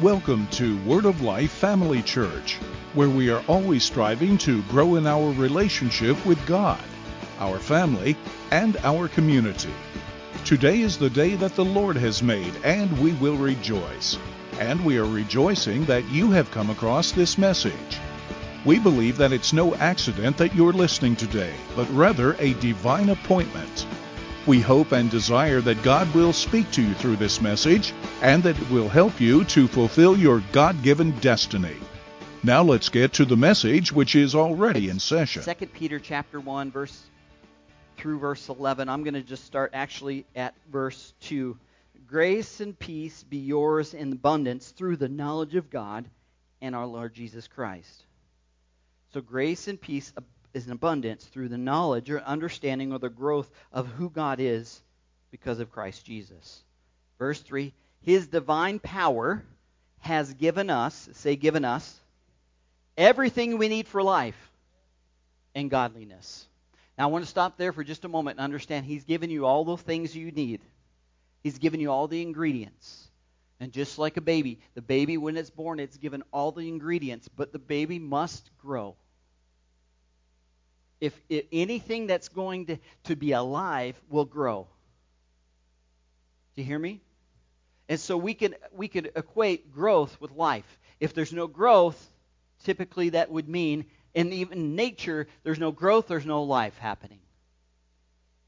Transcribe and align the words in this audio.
Welcome 0.00 0.46
to 0.52 0.78
Word 0.84 1.06
of 1.06 1.22
Life 1.22 1.50
Family 1.50 2.02
Church, 2.02 2.54
where 2.94 3.08
we 3.08 3.30
are 3.30 3.42
always 3.48 3.82
striving 3.82 4.38
to 4.38 4.62
grow 4.68 4.94
in 4.94 5.08
our 5.08 5.32
relationship 5.32 6.24
with 6.24 6.38
God, 6.46 6.78
our 7.40 7.58
family, 7.58 8.16
and 8.52 8.76
our 8.84 9.08
community. 9.08 9.74
Today 10.44 10.82
is 10.82 10.98
the 10.98 11.10
day 11.10 11.34
that 11.34 11.56
the 11.56 11.64
Lord 11.64 11.96
has 11.96 12.22
made, 12.22 12.54
and 12.62 12.96
we 13.00 13.12
will 13.14 13.36
rejoice. 13.36 14.16
And 14.60 14.84
we 14.84 14.98
are 14.98 15.04
rejoicing 15.04 15.84
that 15.86 16.08
you 16.10 16.30
have 16.30 16.52
come 16.52 16.70
across 16.70 17.10
this 17.10 17.36
message. 17.36 17.98
We 18.64 18.78
believe 18.78 19.16
that 19.16 19.32
it's 19.32 19.52
no 19.52 19.74
accident 19.74 20.36
that 20.36 20.54
you're 20.54 20.72
listening 20.72 21.16
today, 21.16 21.54
but 21.74 21.90
rather 21.90 22.36
a 22.38 22.54
divine 22.54 23.08
appointment. 23.08 23.84
We 24.48 24.62
hope 24.62 24.92
and 24.92 25.10
desire 25.10 25.60
that 25.60 25.82
God 25.82 26.14
will 26.14 26.32
speak 26.32 26.70
to 26.70 26.80
you 26.80 26.94
through 26.94 27.16
this 27.16 27.42
message 27.42 27.92
and 28.22 28.42
that 28.44 28.58
it 28.58 28.70
will 28.70 28.88
help 28.88 29.20
you 29.20 29.44
to 29.44 29.68
fulfill 29.68 30.16
your 30.16 30.42
God 30.52 30.82
given 30.82 31.10
destiny. 31.20 31.76
Now 32.42 32.62
let's 32.62 32.88
get 32.88 33.12
to 33.12 33.26
the 33.26 33.36
message 33.36 33.92
which 33.92 34.16
is 34.16 34.34
already 34.34 34.88
in 34.88 35.00
session. 35.00 35.42
2 35.42 35.66
Peter 35.66 35.98
chapter 35.98 36.40
1 36.40 36.70
verse 36.70 36.98
through 37.98 38.20
verse 38.20 38.48
11. 38.48 38.88
I'm 38.88 39.04
going 39.04 39.12
to 39.12 39.22
just 39.22 39.44
start 39.44 39.72
actually 39.74 40.24
at 40.34 40.54
verse 40.72 41.12
2. 41.20 41.54
Grace 42.06 42.60
and 42.60 42.78
peace 42.78 43.22
be 43.24 43.36
yours 43.36 43.92
in 43.92 44.14
abundance 44.14 44.70
through 44.70 44.96
the 44.96 45.10
knowledge 45.10 45.56
of 45.56 45.68
God 45.68 46.06
and 46.62 46.74
our 46.74 46.86
Lord 46.86 47.12
Jesus 47.12 47.46
Christ. 47.48 48.02
So 49.12 49.20
grace 49.20 49.68
and 49.68 49.78
peace 49.78 50.10
is 50.54 50.66
in 50.66 50.72
abundance 50.72 51.24
through 51.24 51.48
the 51.48 51.58
knowledge 51.58 52.10
or 52.10 52.20
understanding 52.20 52.92
or 52.92 52.98
the 52.98 53.08
growth 53.08 53.50
of 53.72 53.86
who 53.86 54.10
God 54.10 54.40
is 54.40 54.82
because 55.30 55.60
of 55.60 55.70
Christ 55.70 56.04
Jesus. 56.04 56.62
Verse 57.18 57.40
3 57.40 57.72
His 58.02 58.26
divine 58.26 58.78
power 58.78 59.44
has 60.00 60.32
given 60.34 60.70
us, 60.70 61.08
say, 61.12 61.36
given 61.36 61.64
us, 61.64 61.98
everything 62.96 63.58
we 63.58 63.68
need 63.68 63.88
for 63.88 64.02
life 64.02 64.50
and 65.54 65.70
godliness. 65.70 66.46
Now, 66.96 67.04
I 67.04 67.10
want 67.12 67.24
to 67.24 67.30
stop 67.30 67.56
there 67.56 67.72
for 67.72 67.84
just 67.84 68.04
a 68.04 68.08
moment 68.08 68.38
and 68.38 68.44
understand 68.44 68.86
He's 68.86 69.04
given 69.04 69.30
you 69.30 69.46
all 69.46 69.64
the 69.64 69.76
things 69.76 70.16
you 70.16 70.30
need. 70.30 70.60
He's 71.42 71.58
given 71.58 71.80
you 71.80 71.90
all 71.90 72.08
the 72.08 72.22
ingredients. 72.22 73.08
And 73.60 73.72
just 73.72 73.98
like 73.98 74.16
a 74.16 74.20
baby, 74.20 74.60
the 74.74 74.82
baby, 74.82 75.16
when 75.16 75.36
it's 75.36 75.50
born, 75.50 75.80
it's 75.80 75.96
given 75.96 76.22
all 76.32 76.52
the 76.52 76.68
ingredients, 76.68 77.28
but 77.28 77.52
the 77.52 77.58
baby 77.58 77.98
must 77.98 78.50
grow 78.58 78.96
if, 81.00 81.18
anything 81.52 82.06
that's 82.06 82.28
going 82.28 82.66
to, 82.66 82.78
to 83.04 83.16
be 83.16 83.32
alive 83.32 84.00
will 84.08 84.24
grow. 84.24 84.66
Do 86.56 86.62
you 86.62 86.66
hear 86.66 86.78
me? 86.78 87.00
And 87.88 87.98
so 87.98 88.16
we 88.16 88.34
can 88.34 88.54
we 88.72 88.88
could 88.88 89.12
equate 89.16 89.72
growth 89.72 90.20
with 90.20 90.32
life. 90.32 90.78
If 91.00 91.14
there's 91.14 91.32
no 91.32 91.46
growth, 91.46 91.98
typically 92.64 93.10
that 93.10 93.30
would 93.30 93.48
mean 93.48 93.86
in 94.14 94.32
even 94.32 94.74
nature 94.76 95.26
there's 95.42 95.58
no 95.58 95.72
growth, 95.72 96.08
there's 96.08 96.26
no 96.26 96.42
life 96.42 96.76
happening. 96.78 97.20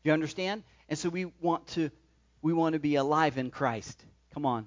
Do 0.03 0.09
you 0.11 0.13
understand? 0.13 0.63
And 0.89 0.99
so 0.99 1.09
we 1.09 1.27
want 1.41 1.69
to 1.69 1.91
we 2.43 2.53
want 2.53 2.75
to 2.75 2.81
be 2.81 2.97
alive 2.97 3.39
in 3.39 3.51
Christ. 3.51 4.05
Come 4.35 4.45
on. 4.45 4.67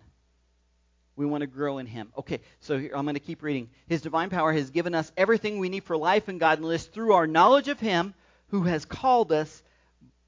We 1.15 1.25
want 1.25 1.41
to 1.41 1.47
grow 1.47 1.77
in 1.77 1.85
Him. 1.85 2.11
Okay, 2.17 2.41
so 2.59 2.77
here, 2.79 2.91
I'm 2.95 3.05
going 3.05 3.15
to 3.15 3.19
keep 3.19 3.43
reading. 3.43 3.69
His 3.87 4.01
divine 4.01 4.29
power 4.29 4.51
has 4.51 4.71
given 4.71 4.95
us 4.95 5.11
everything 5.15 5.59
we 5.59 5.69
need 5.69 5.83
for 5.83 5.95
life 5.95 6.27
and 6.27 6.39
godliness 6.39 6.85
through 6.85 7.13
our 7.13 7.27
knowledge 7.27 7.67
of 7.67 7.79
Him 7.79 8.13
who 8.47 8.63
has 8.63 8.85
called 8.85 9.31
us 9.31 9.61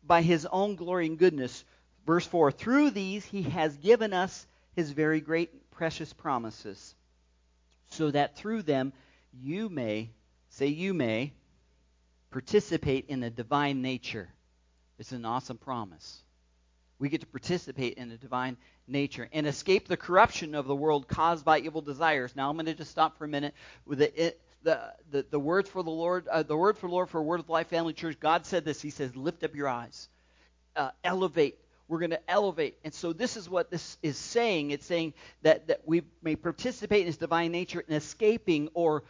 by 0.04 0.22
His 0.22 0.46
own 0.46 0.76
glory 0.76 1.08
and 1.08 1.18
goodness. 1.18 1.64
Verse 2.06 2.26
4 2.26 2.52
Through 2.52 2.92
these 2.92 3.26
He 3.26 3.44
has 3.44 3.76
given 3.78 4.14
us 4.14 4.46
His 4.76 4.92
very 4.92 5.22
great 5.22 5.72
precious 5.72 6.14
promises, 6.14 6.96
so 7.92 8.12
that 8.12 8.38
through 8.38 8.62
them 8.62 8.94
you 9.34 9.70
may, 9.70 10.12
say 10.50 10.68
you 10.68 10.94
may, 10.94 11.34
participate 12.32 13.06
in 13.08 13.22
the 13.22 13.30
divine 13.30 13.82
nature. 13.82 14.30
It's 15.00 15.12
an 15.12 15.26
awesome 15.26 15.58
promise. 15.58 16.22
We 16.98 17.10
get 17.10 17.22
to 17.22 17.28
participate 17.28 17.96
in 17.96 18.10
the 18.10 18.18
divine 18.18 18.58
nature 18.88 19.28
and 19.34 19.46
escape 19.46 19.88
the 19.88 19.98
corruption 19.98 20.56
of 20.56 20.66
the 20.66 20.76
world 20.76 21.08
caused 21.08 21.44
by 21.44 21.60
evil 21.60 21.82
desires. 21.82 22.36
Now 22.36 22.50
I'm 22.50 22.56
going 22.56 22.68
to 22.68 22.74
just 22.74 22.92
stop 22.92 23.18
for 23.18 23.26
a 23.26 23.28
minute 23.28 23.54
with 23.86 24.00
the 24.00 24.26
it, 24.26 24.42
the, 24.64 24.94
the, 25.12 25.26
the 25.30 25.40
words 25.40 25.70
for 25.70 25.84
the 25.84 25.92
Lord, 25.92 26.28
uh, 26.28 26.44
the 26.44 26.58
word 26.58 26.78
for 26.78 26.88
the 26.88 26.94
Lord 26.94 27.10
for 27.10 27.22
Word 27.22 27.40
of 27.40 27.50
Life 27.50 27.68
Family 27.68 27.94
Church. 27.94 28.20
God 28.20 28.46
said 28.46 28.66
this. 28.66 28.82
He 28.82 28.90
says, 28.90 29.16
"Lift 29.16 29.44
up 29.44 29.56
your 29.56 29.68
eyes, 29.68 30.10
uh, 30.76 30.92
elevate." 31.04 31.58
We're 31.88 32.00
going 32.00 32.12
to 32.12 32.30
elevate, 32.30 32.80
and 32.84 32.92
so 32.92 33.14
this 33.14 33.38
is 33.38 33.48
what 33.48 33.70
this 33.70 34.00
is 34.02 34.18
saying. 34.18 34.72
It's 34.72 34.88
saying 34.88 35.14
that 35.44 35.68
that 35.68 35.82
we 35.86 36.02
may 36.24 36.36
participate 36.36 37.02
in 37.02 37.06
His 37.06 37.18
divine 37.18 37.52
nature 37.52 37.84
in 37.88 37.94
escaping 37.94 38.70
or 38.74 39.04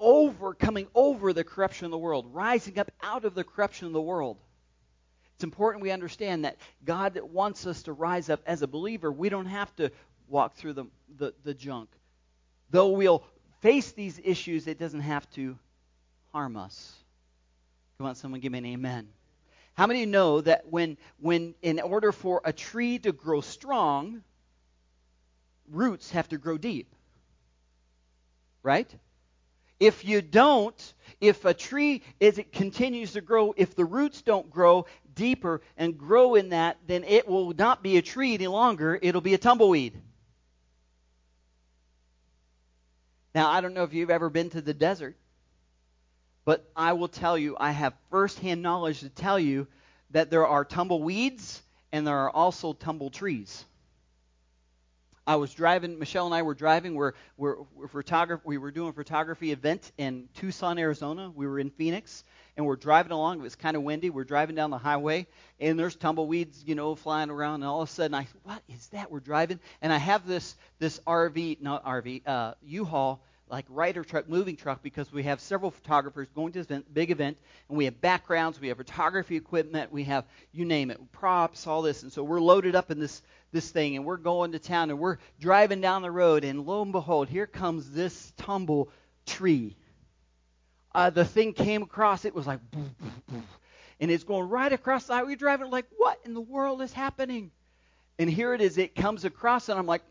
overcoming 0.00 0.88
over 0.96 1.32
the 1.32 1.44
corruption 1.44 1.84
of 1.84 1.92
the 1.92 1.98
world, 1.98 2.26
rising 2.32 2.76
up 2.80 2.90
out 3.04 3.24
of 3.24 3.36
the 3.36 3.44
corruption 3.44 3.86
of 3.86 3.92
the 3.92 4.00
world. 4.00 4.36
It's 5.42 5.44
important 5.44 5.82
we 5.82 5.90
understand 5.90 6.44
that 6.44 6.56
God 6.84 7.18
wants 7.20 7.66
us 7.66 7.82
to 7.82 7.92
rise 7.92 8.30
up 8.30 8.42
as 8.46 8.62
a 8.62 8.68
believer. 8.68 9.10
We 9.10 9.28
don't 9.28 9.46
have 9.46 9.74
to 9.74 9.90
walk 10.28 10.54
through 10.54 10.74
the, 10.74 10.84
the, 11.18 11.34
the 11.42 11.52
junk. 11.52 11.88
Though 12.70 12.90
we'll 12.90 13.24
face 13.58 13.90
these 13.90 14.20
issues, 14.22 14.68
it 14.68 14.78
doesn't 14.78 15.00
have 15.00 15.28
to 15.30 15.58
harm 16.32 16.56
us. 16.56 16.94
Come 17.98 18.06
on, 18.06 18.14
someone 18.14 18.38
give 18.38 18.52
me 18.52 18.58
an 18.58 18.66
amen. 18.66 19.08
How 19.74 19.88
many 19.88 20.06
know 20.06 20.42
that 20.42 20.70
when, 20.70 20.96
when 21.18 21.56
in 21.60 21.80
order 21.80 22.12
for 22.12 22.40
a 22.44 22.52
tree 22.52 23.00
to 23.00 23.10
grow 23.10 23.40
strong, 23.40 24.22
roots 25.68 26.12
have 26.12 26.28
to 26.28 26.38
grow 26.38 26.56
deep? 26.56 26.94
Right? 28.62 28.94
If 29.82 30.04
you 30.04 30.22
don't, 30.22 30.94
if 31.20 31.44
a 31.44 31.52
tree 31.52 32.04
as 32.20 32.38
it 32.38 32.52
continues 32.52 33.14
to 33.14 33.20
grow, 33.20 33.52
if 33.56 33.74
the 33.74 33.84
roots 33.84 34.22
don't 34.22 34.48
grow, 34.48 34.86
deeper 35.12 35.60
and 35.76 35.98
grow 35.98 36.36
in 36.36 36.50
that, 36.50 36.78
then 36.86 37.02
it 37.02 37.26
will 37.26 37.52
not 37.52 37.82
be 37.82 37.96
a 37.96 38.02
tree 38.02 38.34
any 38.34 38.46
longer. 38.46 38.96
It'll 39.02 39.20
be 39.20 39.34
a 39.34 39.38
tumbleweed. 39.38 40.00
Now, 43.34 43.50
I 43.50 43.60
don't 43.60 43.74
know 43.74 43.82
if 43.82 43.92
you've 43.92 44.08
ever 44.08 44.30
been 44.30 44.50
to 44.50 44.60
the 44.60 44.72
desert, 44.72 45.16
but 46.44 46.64
I 46.76 46.92
will 46.92 47.08
tell 47.08 47.36
you, 47.36 47.56
I 47.58 47.72
have 47.72 47.92
firsthand 48.08 48.62
knowledge 48.62 49.00
to 49.00 49.08
tell 49.08 49.40
you 49.40 49.66
that 50.12 50.30
there 50.30 50.46
are 50.46 50.64
tumbleweeds 50.64 51.60
and 51.90 52.06
there 52.06 52.18
are 52.18 52.30
also 52.30 52.72
tumble 52.72 53.10
trees. 53.10 53.64
I 55.26 55.36
was 55.36 55.54
driving. 55.54 55.98
Michelle 55.98 56.26
and 56.26 56.34
I 56.34 56.42
were 56.42 56.54
driving. 56.54 56.94
We're 56.96 57.12
we're, 57.36 57.56
we're 57.76 57.86
photograph. 57.86 58.40
We 58.44 58.58
were 58.58 58.72
doing 58.72 58.88
a 58.90 58.92
photography 58.92 59.52
event 59.52 59.92
in 59.96 60.28
Tucson, 60.34 60.78
Arizona. 60.78 61.30
We 61.34 61.46
were 61.46 61.60
in 61.60 61.70
Phoenix, 61.70 62.24
and 62.56 62.66
we're 62.66 62.76
driving 62.76 63.12
along. 63.12 63.38
It 63.38 63.42
was 63.42 63.54
kind 63.54 63.76
of 63.76 63.84
windy. 63.84 64.10
We're 64.10 64.24
driving 64.24 64.56
down 64.56 64.70
the 64.70 64.78
highway, 64.78 65.28
and 65.60 65.78
there's 65.78 65.94
tumbleweeds, 65.94 66.64
you 66.66 66.74
know, 66.74 66.96
flying 66.96 67.30
around. 67.30 67.56
And 67.56 67.64
all 67.64 67.82
of 67.82 67.88
a 67.88 67.92
sudden, 67.92 68.14
I, 68.14 68.26
what 68.42 68.62
is 68.68 68.88
that? 68.88 69.12
We're 69.12 69.20
driving, 69.20 69.60
and 69.80 69.92
I 69.92 69.98
have 69.98 70.26
this 70.26 70.56
this 70.80 70.98
RV, 71.06 71.60
not 71.60 71.84
RV, 71.84 72.26
uh, 72.26 72.54
U-Haul 72.62 73.22
like 73.52 73.66
writer 73.68 74.02
truck, 74.02 74.30
moving 74.30 74.56
truck, 74.56 74.82
because 74.82 75.12
we 75.12 75.24
have 75.24 75.38
several 75.38 75.70
photographers 75.70 76.26
going 76.34 76.52
to 76.52 76.58
this 76.58 76.66
event, 76.66 76.92
big 76.94 77.10
event, 77.10 77.36
and 77.68 77.76
we 77.76 77.84
have 77.84 78.00
backgrounds, 78.00 78.58
we 78.58 78.68
have 78.68 78.78
photography 78.78 79.36
equipment, 79.36 79.92
we 79.92 80.04
have 80.04 80.24
you 80.52 80.64
name 80.64 80.90
it, 80.90 80.98
props, 81.12 81.66
all 81.66 81.82
this, 81.82 82.02
and 82.02 82.10
so 82.10 82.24
we're 82.24 82.40
loaded 82.40 82.74
up 82.74 82.90
in 82.90 82.98
this 82.98 83.20
this 83.52 83.70
thing, 83.70 83.96
and 83.96 84.06
we're 84.06 84.16
going 84.16 84.52
to 84.52 84.58
town, 84.58 84.88
and 84.88 84.98
we're 84.98 85.18
driving 85.38 85.82
down 85.82 86.00
the 86.00 86.10
road, 86.10 86.44
and 86.44 86.64
lo 86.64 86.80
and 86.80 86.92
behold, 86.92 87.28
here 87.28 87.46
comes 87.46 87.90
this 87.90 88.32
tumble 88.38 88.88
tree. 89.26 89.76
Uh, 90.94 91.10
the 91.10 91.24
thing 91.24 91.52
came 91.52 91.82
across, 91.82 92.24
it 92.24 92.34
was 92.34 92.46
like, 92.46 92.58
boof, 92.70 92.88
boof, 92.98 93.22
boof, 93.28 93.58
and 94.00 94.10
it's 94.10 94.24
going 94.24 94.48
right 94.48 94.72
across 94.72 95.04
the 95.04 95.12
highway. 95.12 95.28
We're 95.28 95.36
driving, 95.36 95.70
like, 95.70 95.84
what 95.98 96.18
in 96.24 96.32
the 96.32 96.40
world 96.40 96.80
is 96.80 96.94
happening? 96.94 97.50
And 98.18 98.30
here 98.30 98.54
it 98.54 98.62
is, 98.62 98.78
it 98.78 98.94
comes 98.94 99.26
across, 99.26 99.68
and 99.68 99.78
I'm 99.78 99.86
like, 99.86 100.02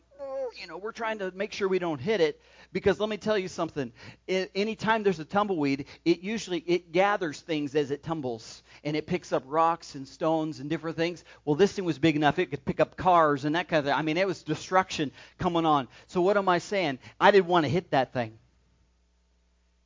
you 0.59 0.67
know, 0.67 0.77
we're 0.77 0.91
trying 0.91 1.19
to 1.19 1.31
make 1.31 1.53
sure 1.53 1.67
we 1.67 1.79
don't 1.79 1.99
hit 1.99 2.21
it. 2.21 2.41
Because 2.73 2.99
let 2.99 3.09
me 3.09 3.17
tell 3.17 3.37
you 3.37 3.49
something. 3.49 3.91
It, 4.27 4.51
anytime 4.55 5.03
there's 5.03 5.19
a 5.19 5.25
tumbleweed, 5.25 5.85
it 6.05 6.21
usually 6.21 6.59
it 6.59 6.93
gathers 6.93 7.41
things 7.41 7.75
as 7.75 7.91
it 7.91 8.01
tumbles, 8.01 8.63
and 8.85 8.95
it 8.95 9.07
picks 9.07 9.33
up 9.33 9.43
rocks 9.45 9.95
and 9.95 10.07
stones 10.07 10.59
and 10.59 10.69
different 10.69 10.95
things. 10.95 11.23
Well, 11.43 11.55
this 11.55 11.73
thing 11.73 11.83
was 11.83 11.99
big 11.99 12.15
enough 12.15 12.39
it 12.39 12.49
could 12.49 12.63
pick 12.63 12.79
up 12.79 12.95
cars 12.95 13.43
and 13.43 13.55
that 13.55 13.67
kind 13.67 13.79
of 13.79 13.85
thing. 13.85 13.93
I 13.93 14.01
mean, 14.03 14.15
it 14.15 14.25
was 14.25 14.43
destruction 14.43 15.11
coming 15.37 15.65
on. 15.65 15.89
So 16.07 16.21
what 16.21 16.37
am 16.37 16.47
I 16.47 16.59
saying? 16.59 16.99
I 17.19 17.31
didn't 17.31 17.47
want 17.47 17.65
to 17.65 17.69
hit 17.69 17.91
that 17.91 18.13
thing 18.13 18.37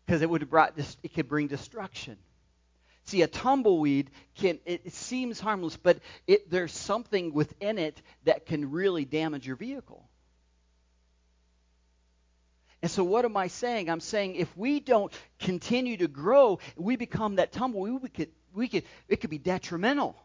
because 0.05 0.21
it 0.21 0.29
would 0.29 0.41
have 0.41 0.49
brought 0.49 0.77
it 0.77 1.13
could 1.13 1.27
bring 1.27 1.47
destruction. 1.47 2.17
See, 3.05 3.21
a 3.21 3.27
tumbleweed 3.27 4.09
can 4.35 4.59
it, 4.65 4.81
it 4.85 4.93
seems 4.93 5.39
harmless, 5.39 5.77
but 5.77 5.99
it, 6.27 6.49
there's 6.49 6.73
something 6.73 7.33
within 7.33 7.77
it 7.77 8.01
that 8.23 8.45
can 8.45 8.71
really 8.71 9.05
damage 9.05 9.45
your 9.45 9.55
vehicle. 9.55 10.07
And 12.85 12.91
so, 12.91 13.03
what 13.03 13.25
am 13.25 13.35
I 13.35 13.47
saying? 13.47 13.89
I'm 13.89 13.99
saying 13.99 14.35
if 14.35 14.55
we 14.55 14.79
don't 14.79 15.11
continue 15.39 15.97
to 15.97 16.07
grow, 16.07 16.59
we 16.75 16.97
become 16.97 17.37
that 17.37 17.51
tumbleweed. 17.51 18.03
We 18.03 18.09
could, 18.09 18.29
we 18.53 18.67
could, 18.67 18.83
it 19.07 19.21
could 19.21 19.31
be 19.31 19.39
detrimental 19.39 20.15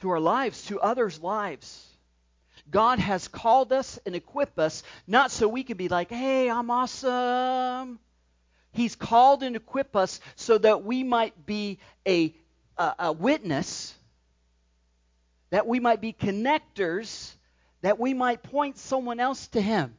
to 0.00 0.08
our 0.08 0.18
lives, 0.18 0.64
to 0.68 0.80
others' 0.80 1.20
lives. 1.20 1.86
God 2.70 2.98
has 3.00 3.28
called 3.28 3.70
us 3.70 3.98
and 4.06 4.14
equipped 4.14 4.58
us 4.58 4.82
not 5.06 5.30
so 5.30 5.46
we 5.46 5.62
can 5.62 5.76
be 5.76 5.88
like, 5.88 6.08
hey, 6.08 6.50
I'm 6.50 6.70
awesome. 6.70 7.98
He's 8.72 8.96
called 8.96 9.42
and 9.42 9.56
equipped 9.56 9.94
us 9.94 10.20
so 10.36 10.56
that 10.56 10.82
we 10.82 11.04
might 11.04 11.44
be 11.44 11.80
a, 12.08 12.34
a, 12.78 12.94
a 12.98 13.12
witness, 13.12 13.94
that 15.50 15.66
we 15.66 15.80
might 15.80 16.00
be 16.00 16.14
connectors, 16.14 17.30
that 17.82 17.98
we 18.00 18.14
might 18.14 18.42
point 18.42 18.78
someone 18.78 19.20
else 19.20 19.46
to 19.48 19.60
Him. 19.60 19.94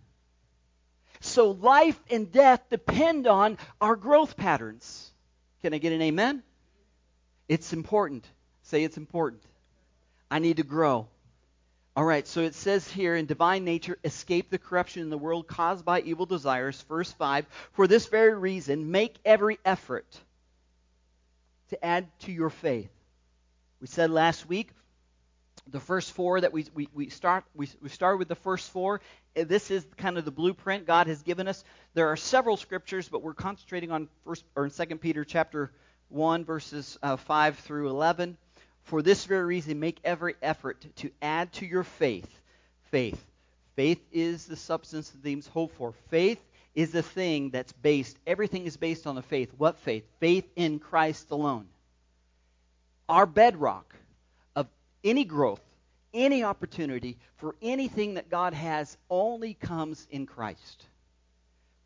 So 1.21 1.51
life 1.51 1.99
and 2.09 2.31
death 2.31 2.61
depend 2.69 3.27
on 3.27 3.57
our 3.79 3.95
growth 3.95 4.35
patterns. 4.35 5.11
Can 5.61 5.73
I 5.73 5.77
get 5.77 5.93
an 5.93 6.01
amen? 6.01 6.43
It's 7.47 7.73
important. 7.73 8.27
Say 8.63 8.83
it's 8.83 8.97
important. 8.97 9.43
I 10.29 10.39
need 10.39 10.57
to 10.57 10.63
grow. 10.63 11.07
All 11.95 12.05
right, 12.05 12.25
so 12.25 12.41
it 12.41 12.55
says 12.55 12.89
here 12.89 13.15
in 13.15 13.25
divine 13.25 13.65
nature, 13.65 13.97
escape 14.03 14.49
the 14.49 14.57
corruption 14.57 15.01
in 15.03 15.09
the 15.09 15.17
world 15.17 15.47
caused 15.47 15.85
by 15.85 16.01
evil 16.01 16.25
desires. 16.25 16.81
Verse 16.89 17.11
5 17.11 17.45
For 17.73 17.85
this 17.85 18.07
very 18.07 18.33
reason, 18.33 18.91
make 18.91 19.17
every 19.23 19.59
effort 19.63 20.07
to 21.69 21.85
add 21.85 22.07
to 22.21 22.31
your 22.31 22.49
faith. 22.49 22.89
We 23.79 23.87
said 23.87 24.09
last 24.09 24.47
week, 24.47 24.71
the 25.67 25.79
first 25.79 26.13
four 26.13 26.41
that 26.41 26.53
we, 26.53 26.65
we, 26.73 26.87
we 26.93 27.09
start 27.09 27.43
we, 27.53 27.69
we 27.81 27.89
start 27.89 28.19
with 28.19 28.27
the 28.27 28.35
first 28.35 28.69
four 28.71 29.01
this 29.35 29.71
is 29.71 29.85
kind 29.97 30.17
of 30.17 30.25
the 30.25 30.31
blueprint 30.31 30.85
god 30.85 31.07
has 31.07 31.21
given 31.21 31.47
us 31.47 31.63
there 31.93 32.07
are 32.07 32.17
several 32.17 32.57
scriptures 32.57 33.07
but 33.09 33.21
we're 33.21 33.33
concentrating 33.33 33.91
on 33.91 34.07
first 34.25 34.43
or 34.55 34.65
in 34.65 34.71
second 34.71 34.99
peter 34.99 35.23
chapter 35.23 35.71
1 36.09 36.43
verses 36.43 36.97
uh, 37.01 37.15
5 37.15 37.59
through 37.59 37.89
11 37.89 38.37
for 38.83 39.01
this 39.01 39.25
very 39.25 39.45
reason, 39.45 39.79
make 39.79 39.99
every 40.03 40.35
effort 40.41 40.85
to 40.97 41.11
add 41.21 41.53
to 41.53 41.65
your 41.65 41.83
faith 41.83 42.29
faith. 42.89 43.23
Faith 43.75 44.03
is 44.11 44.45
the 44.45 44.57
substance 44.57 45.13
of 45.13 45.21
things 45.21 45.47
hoped 45.47 45.75
for. 45.75 45.93
Faith 46.09 46.43
is 46.75 46.91
the 46.91 47.03
thing 47.03 47.51
that's 47.51 47.71
based, 47.71 48.17
everything 48.27 48.65
is 48.65 48.77
based 48.77 49.07
on 49.07 49.15
the 49.15 49.21
faith. 49.21 49.51
What 49.57 49.79
faith? 49.79 50.03
Faith 50.19 50.49
in 50.55 50.79
Christ 50.79 51.31
alone. 51.31 51.67
Our 53.07 53.25
bedrock 53.25 53.95
of 54.55 54.67
any 55.03 55.23
growth, 55.23 55.61
any 56.13 56.43
opportunity 56.43 57.17
for 57.37 57.55
anything 57.61 58.15
that 58.15 58.29
God 58.29 58.53
has 58.53 58.97
only 59.09 59.53
comes 59.53 60.07
in 60.11 60.25
Christ. 60.25 60.85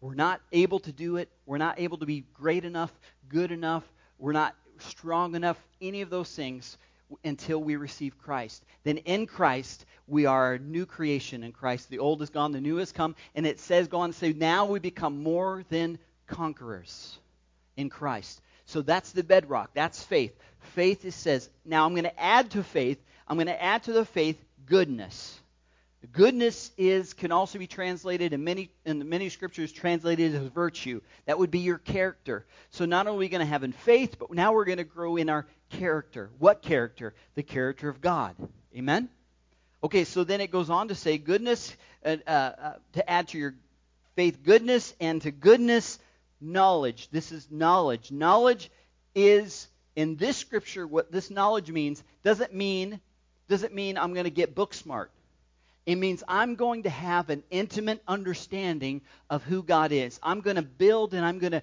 We're 0.01 0.15
not 0.15 0.41
able 0.51 0.79
to 0.79 0.91
do 0.91 1.17
it. 1.17 1.29
We're 1.45 1.57
not 1.57 1.79
able 1.79 1.97
to 1.97 2.05
be 2.05 2.25
great 2.33 2.65
enough, 2.65 2.91
good 3.29 3.51
enough. 3.51 3.83
We're 4.19 4.33
not 4.33 4.55
strong 4.79 5.35
enough, 5.35 5.57
any 5.81 6.01
of 6.01 6.09
those 6.09 6.29
things 6.29 6.77
until 7.23 7.61
we 7.61 7.75
receive 7.75 8.17
Christ. 8.17 8.63
Then 8.83 8.97
in 8.97 9.27
Christ, 9.27 9.85
we 10.07 10.25
are 10.25 10.53
a 10.53 10.59
new 10.59 10.85
creation 10.85 11.43
in 11.43 11.51
Christ. 11.51 11.89
The 11.89 11.99
old 11.99 12.21
is 12.21 12.29
gone, 12.29 12.51
the 12.51 12.61
new 12.61 12.77
has 12.77 12.91
come. 12.91 13.15
And 13.35 13.45
it 13.45 13.59
says, 13.59 13.87
go 13.87 13.99
on 13.99 14.11
to 14.11 14.17
say, 14.17 14.33
now 14.33 14.65
we 14.65 14.79
become 14.79 15.23
more 15.23 15.63
than 15.69 15.97
conquerors 16.27 17.17
in 17.77 17.89
Christ. 17.89 18.41
So 18.65 18.81
that's 18.81 19.11
the 19.11 19.23
bedrock. 19.23 19.71
That's 19.73 20.03
faith. 20.03 20.35
Faith 20.73 21.05
is, 21.05 21.15
says, 21.15 21.49
now 21.63 21.85
I'm 21.85 21.93
going 21.93 22.03
to 22.03 22.19
add 22.19 22.51
to 22.51 22.63
faith, 22.63 22.99
I'm 23.27 23.37
going 23.37 23.47
to 23.47 23.61
add 23.61 23.83
to 23.83 23.93
the 23.93 24.05
faith 24.05 24.43
goodness. 24.65 25.39
Goodness 26.11 26.71
is 26.77 27.13
can 27.13 27.31
also 27.31 27.57
be 27.57 27.65
translated 27.65 28.31
in 28.31 28.43
many 28.43 28.69
in 28.85 29.09
many 29.09 29.29
scriptures 29.29 29.71
translated 29.71 30.35
as 30.35 30.47
virtue. 30.49 31.01
That 31.25 31.39
would 31.39 31.49
be 31.49 31.59
your 31.59 31.79
character. 31.79 32.45
So 32.69 32.85
not 32.85 33.07
only 33.07 33.17
are 33.17 33.19
we 33.21 33.29
going 33.29 33.39
to 33.39 33.45
have 33.45 33.63
in 33.63 33.71
faith, 33.71 34.17
but 34.19 34.31
now 34.31 34.53
we're 34.53 34.65
going 34.65 34.77
to 34.77 34.83
grow 34.83 35.15
in 35.15 35.29
our 35.29 35.47
character. 35.71 36.29
What 36.37 36.61
character? 36.61 37.15
The 37.33 37.41
character 37.41 37.89
of 37.89 38.01
God. 38.01 38.35
Amen. 38.75 39.09
Okay, 39.83 40.03
so 40.03 40.23
then 40.23 40.41
it 40.41 40.51
goes 40.51 40.69
on 40.69 40.89
to 40.89 40.95
say 40.95 41.17
goodness 41.17 41.75
uh, 42.05 42.17
uh, 42.27 42.73
to 42.93 43.09
add 43.09 43.29
to 43.29 43.37
your 43.37 43.55
faith 44.15 44.43
goodness 44.43 44.93
and 44.99 45.21
to 45.23 45.31
goodness 45.31 45.97
knowledge. 46.39 47.09
This 47.09 47.31
is 47.31 47.49
knowledge. 47.49 48.11
Knowledge 48.11 48.69
is 49.15 49.67
in 49.95 50.17
this 50.17 50.37
scripture 50.37 50.85
what 50.85 51.11
this 51.11 51.31
knowledge 51.31 51.71
means 51.71 52.03
doesn't 52.23 52.53
mean 52.53 52.99
doesn't 53.47 53.73
mean 53.73 53.97
I'm 53.97 54.13
going 54.13 54.25
to 54.25 54.29
get 54.29 54.55
book 54.55 54.73
smart. 54.73 55.11
It 55.85 55.95
means 55.95 56.23
I'm 56.27 56.55
going 56.55 56.83
to 56.83 56.89
have 56.89 57.29
an 57.29 57.43
intimate 57.51 58.01
understanding 58.07 59.01
of 59.29 59.43
who 59.43 59.61
God 59.61 59.91
is. 59.91 60.19
I'm 60.23 60.41
going 60.41 60.55
to 60.55 60.63
build 60.63 61.13
and 61.13 61.23
I'm 61.23 61.37
going 61.37 61.51
to 61.51 61.61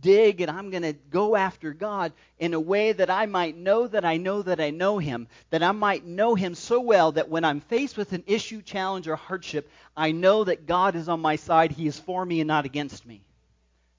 dig 0.00 0.40
and 0.40 0.50
I'm 0.50 0.70
going 0.70 0.82
to 0.82 0.92
go 0.92 1.36
after 1.36 1.72
God 1.72 2.12
in 2.38 2.52
a 2.52 2.60
way 2.60 2.92
that 2.92 3.08
I 3.08 3.26
might 3.26 3.56
know 3.56 3.86
that 3.86 4.04
I 4.04 4.18
know 4.18 4.42
that 4.42 4.60
I 4.60 4.70
know 4.70 4.98
Him, 4.98 5.28
that 5.50 5.62
I 5.62 5.72
might 5.72 6.04
know 6.04 6.34
Him 6.34 6.54
so 6.54 6.80
well 6.80 7.12
that 7.12 7.30
when 7.30 7.44
I'm 7.44 7.60
faced 7.60 7.96
with 7.96 8.12
an 8.12 8.24
issue, 8.26 8.60
challenge, 8.60 9.08
or 9.08 9.16
hardship, 9.16 9.70
I 9.96 10.12
know 10.12 10.44
that 10.44 10.66
God 10.66 10.94
is 10.94 11.08
on 11.08 11.20
my 11.20 11.36
side. 11.36 11.72
He 11.72 11.86
is 11.86 11.98
for 11.98 12.24
me 12.24 12.40
and 12.40 12.48
not 12.48 12.66
against 12.66 13.06
me. 13.06 13.22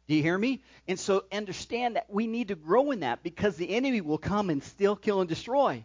Do 0.07 0.15
you 0.15 0.21
hear 0.21 0.38
me? 0.38 0.62
And 0.88 1.00
so 1.00 1.24
understand 1.31 1.95
that 1.95 2.09
we 2.09 2.27
need 2.27 2.50
to 2.50 2.56
grow 2.56 2.91
in 2.91 3.00
that 3.00 3.24
because 3.24 3.56
the 3.56 3.69
enemy 3.69 4.01
will 4.01 4.18
come 4.18 4.50
and 4.50 4.62
steal, 4.62 4.95
kill, 4.95 5.21
and 5.21 5.30
destroy. 5.30 5.83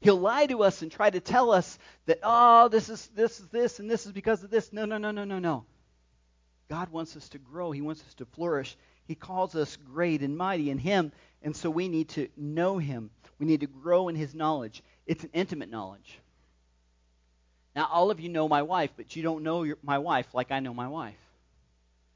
He'll 0.00 0.18
lie 0.18 0.46
to 0.46 0.62
us 0.62 0.82
and 0.82 0.90
try 0.90 1.10
to 1.10 1.20
tell 1.20 1.50
us 1.50 1.78
that, 2.06 2.20
oh, 2.22 2.68
this 2.68 2.88
is 2.88 3.06
this 3.14 3.38
is 3.38 3.48
this 3.48 3.78
and 3.80 3.90
this 3.90 4.06
is 4.06 4.12
because 4.12 4.42
of 4.42 4.50
this. 4.50 4.72
No, 4.72 4.84
no, 4.86 4.98
no, 4.98 5.10
no, 5.10 5.24
no, 5.24 5.38
no. 5.38 5.64
God 6.70 6.90
wants 6.90 7.16
us 7.16 7.28
to 7.30 7.38
grow. 7.38 7.70
He 7.72 7.82
wants 7.82 8.02
us 8.06 8.14
to 8.14 8.24
flourish. 8.24 8.76
He 9.06 9.14
calls 9.14 9.56
us 9.56 9.76
great 9.76 10.22
and 10.22 10.36
mighty 10.36 10.70
in 10.70 10.78
Him, 10.78 11.12
and 11.42 11.54
so 11.54 11.68
we 11.68 11.88
need 11.88 12.10
to 12.10 12.28
know 12.36 12.78
Him. 12.78 13.10
We 13.38 13.46
need 13.46 13.60
to 13.60 13.66
grow 13.66 14.08
in 14.08 14.14
His 14.14 14.34
knowledge. 14.34 14.82
It's 15.06 15.24
an 15.24 15.30
intimate 15.32 15.68
knowledge. 15.68 16.20
Now, 17.74 17.88
all 17.90 18.10
of 18.10 18.20
you 18.20 18.28
know 18.28 18.48
my 18.48 18.62
wife, 18.62 18.90
but 18.96 19.14
you 19.16 19.22
don't 19.22 19.42
know 19.42 19.64
your, 19.64 19.78
my 19.82 19.98
wife 19.98 20.32
like 20.32 20.50
I 20.50 20.60
know 20.60 20.74
my 20.74 20.88
wife. 20.88 21.14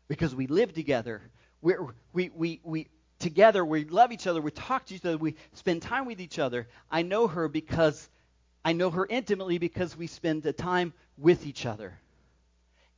Because 0.08 0.34
we 0.34 0.46
live 0.46 0.72
together. 0.72 1.20
We're, 1.60 1.94
we, 2.12 2.30
we, 2.34 2.60
we, 2.62 2.88
together, 3.24 3.64
we 3.64 3.84
love 3.86 4.12
each 4.12 4.26
other, 4.26 4.40
we 4.42 4.50
talk 4.50 4.84
to 4.84 4.94
each 4.94 5.04
other, 5.04 5.16
we 5.16 5.34
spend 5.54 5.80
time 5.80 6.04
with 6.04 6.20
each 6.20 6.38
other. 6.38 6.68
I 6.90 7.00
know 7.00 7.26
her 7.26 7.48
because 7.48 8.08
I 8.62 8.74
know 8.74 8.90
her 8.90 9.06
intimately 9.08 9.56
because 9.56 9.96
we 9.96 10.06
spend 10.06 10.42
the 10.42 10.52
time 10.52 10.92
with 11.16 11.46
each 11.46 11.64
other. 11.64 11.98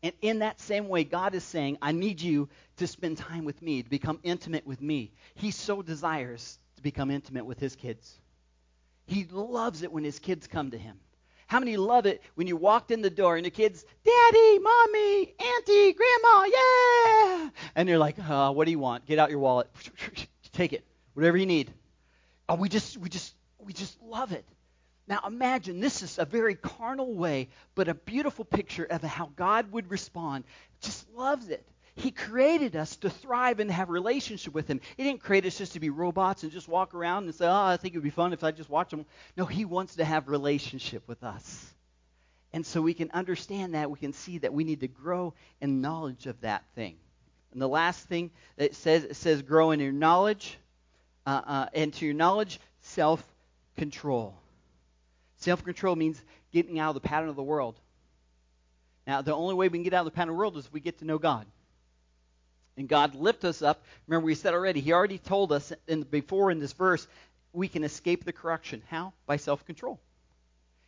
And 0.03 0.13
in 0.21 0.41
that 0.41 0.61
same 0.61 0.89
way, 0.89 1.05
God 1.05 1.37
is 1.37 1.45
saying, 1.45 1.79
I 1.81 1.93
need 1.93 2.21
you 2.21 2.49
to 2.79 2.89
spend 2.89 3.19
time 3.19 3.45
with 3.45 3.63
me, 3.63 3.85
to 3.85 3.89
become 3.89 4.19
intimate 4.25 4.67
with 4.67 4.83
me. 4.83 5.13
He 5.37 5.53
so 5.53 5.81
desires 5.81 6.59
to 6.75 6.83
become 6.83 7.13
intimate 7.13 7.47
with 7.47 7.61
his 7.61 7.77
kids. 7.77 8.13
He 9.07 9.27
loves 9.31 9.85
it 9.85 9.93
when 9.93 10.03
his 10.03 10.19
kids 10.19 10.49
come 10.49 10.73
to 10.73 10.79
him. 10.79 10.99
How 11.47 11.61
many 11.61 11.77
love 11.77 12.07
it 12.07 12.23
when 12.35 12.47
you 12.47 12.57
walked 12.57 12.91
in 12.91 13.03
the 13.03 13.11
door 13.11 13.37
and 13.37 13.47
the 13.47 13.51
kids, 13.51 13.85
Daddy, 14.05 14.59
Mommy, 14.59 15.35
Auntie, 15.39 15.93
Grandma, 15.93 16.45
yeah! 16.45 17.51
And 17.77 17.89
they're 17.89 17.99
like, 17.99 18.17
uh, 18.19 18.53
what 18.53 18.65
do 18.65 18.73
you 18.73 18.81
want? 18.81 19.07
Get 19.07 19.19
out 19.19 19.31
your 19.31 19.39
wallet. 19.39 19.69
Take 20.53 20.73
it. 20.73 20.85
Whatever 21.15 21.37
you 21.37 21.47
need. 21.47 21.73
Oh, 22.49 22.57
we 22.57 22.69
just 22.69 22.97
we 22.97 23.09
just 23.09 23.35
we 23.59 23.73
just 23.73 24.01
love 24.03 24.33
it. 24.33 24.45
Now 25.09 25.21
imagine 25.27 25.81
this 25.81 26.03
is 26.03 26.19
a 26.19 26.25
very 26.25 26.57
carnal 26.57 27.15
way, 27.15 27.49
but 27.77 27.89
a 27.89 27.95
beautiful 27.95 28.45
picture 28.45 28.85
of 28.85 29.03
how 29.03 29.31
God 29.37 29.71
would 29.73 29.91
respond. 29.91 30.45
Just 30.81 31.09
loves 31.15 31.49
it. 31.49 31.67
He 31.97 32.11
created 32.11 32.77
us 32.77 32.95
to 32.97 33.11
thrive 33.11 33.59
and 33.59 33.71
have 33.71 33.89
relationship 33.89 34.53
with 34.53 34.69
Him. 34.69 34.81
He 34.99 35.03
didn't 35.03 35.23
create 35.23 35.47
us 35.47 35.57
just 35.57 35.73
to 35.73 35.81
be 35.81 35.89
robots 35.89 36.43
and 36.43 36.53
just 36.53 36.69
walk 36.69 36.95
around 36.95 37.25
and 37.25 37.35
say, 37.35 37.47
oh, 37.47 37.53
I 37.53 37.79
think 37.79 37.95
it 37.95 37.97
would 37.97 38.05
be 38.05 38.11
fun 38.11 38.35
if 38.35 38.45
I 38.45 38.51
just 38.51 38.69
watch 38.69 38.91
them. 38.91 39.07
No, 39.35 39.47
He 39.47 39.65
wants 39.65 39.97
to 39.97 40.05
have 40.05 40.29
relationship 40.29 41.09
with 41.09 41.25
us. 41.25 41.73
And 42.53 42.67
so 42.67 42.83
we 42.83 42.93
can 42.93 43.11
understand 43.13 43.75
that. 43.75 43.91
We 43.91 43.99
can 43.99 44.13
see 44.13 44.39
that 44.39 44.53
we 44.53 44.63
need 44.63 44.81
to 44.81 44.89
grow 44.89 45.33
in 45.63 45.81
knowledge 45.81 46.27
of 46.27 46.39
that 46.43 46.65
thing. 46.75 46.97
And 47.53 47.63
the 47.63 47.69
last 47.69 48.07
thing 48.07 48.31
that 48.57 48.67
it 48.67 48.75
says, 48.75 49.05
it 49.05 49.17
says 49.17 49.41
grow 49.41 49.71
in 49.71 49.81
your 49.81 49.93
knowledge, 49.93 50.59
uh, 51.25 51.43
uh, 51.47 51.67
and 51.73 51.95
to 51.95 52.05
your 52.05 52.15
knowledge, 52.15 52.61
self-control. 52.83 54.35
Self-control 55.39 55.97
means 55.97 56.23
getting 56.53 56.79
out 56.79 56.95
of 56.95 57.03
the 57.03 57.09
pattern 57.09 57.31
of 57.31 57.37
the 57.37 57.43
world. 57.43 57.81
Now, 59.07 59.23
the 59.23 59.35
only 59.35 59.55
way 59.55 59.69
we 59.69 59.79
can 59.79 59.83
get 59.83 59.95
out 59.95 60.01
of 60.01 60.13
the 60.13 60.17
pattern 60.17 60.31
of 60.31 60.35
the 60.35 60.39
world 60.39 60.59
is 60.59 60.67
if 60.67 60.73
we 60.75 60.81
get 60.81 60.99
to 60.99 61.07
know 61.07 61.17
God 61.17 61.47
and 62.77 62.89
God 62.89 63.15
lift 63.15 63.45
us 63.45 63.63
up. 63.63 63.83
Remember, 64.07 64.27
we 64.27 64.35
said 64.35 64.55
already, 64.55 64.81
He 64.81 64.93
already 64.93 65.19
told 65.19 65.53
us 65.53 65.73
in, 65.87 66.03
before 66.03 66.51
in 66.51 66.59
this 66.59 66.73
verse, 66.73 67.07
we 67.53 67.69
can 67.69 67.85
escape 67.85 68.25
the 68.25 68.33
corruption. 68.33 68.83
How? 68.89 69.13
By 69.27 69.37
self 69.37 69.65
control. 69.67 69.99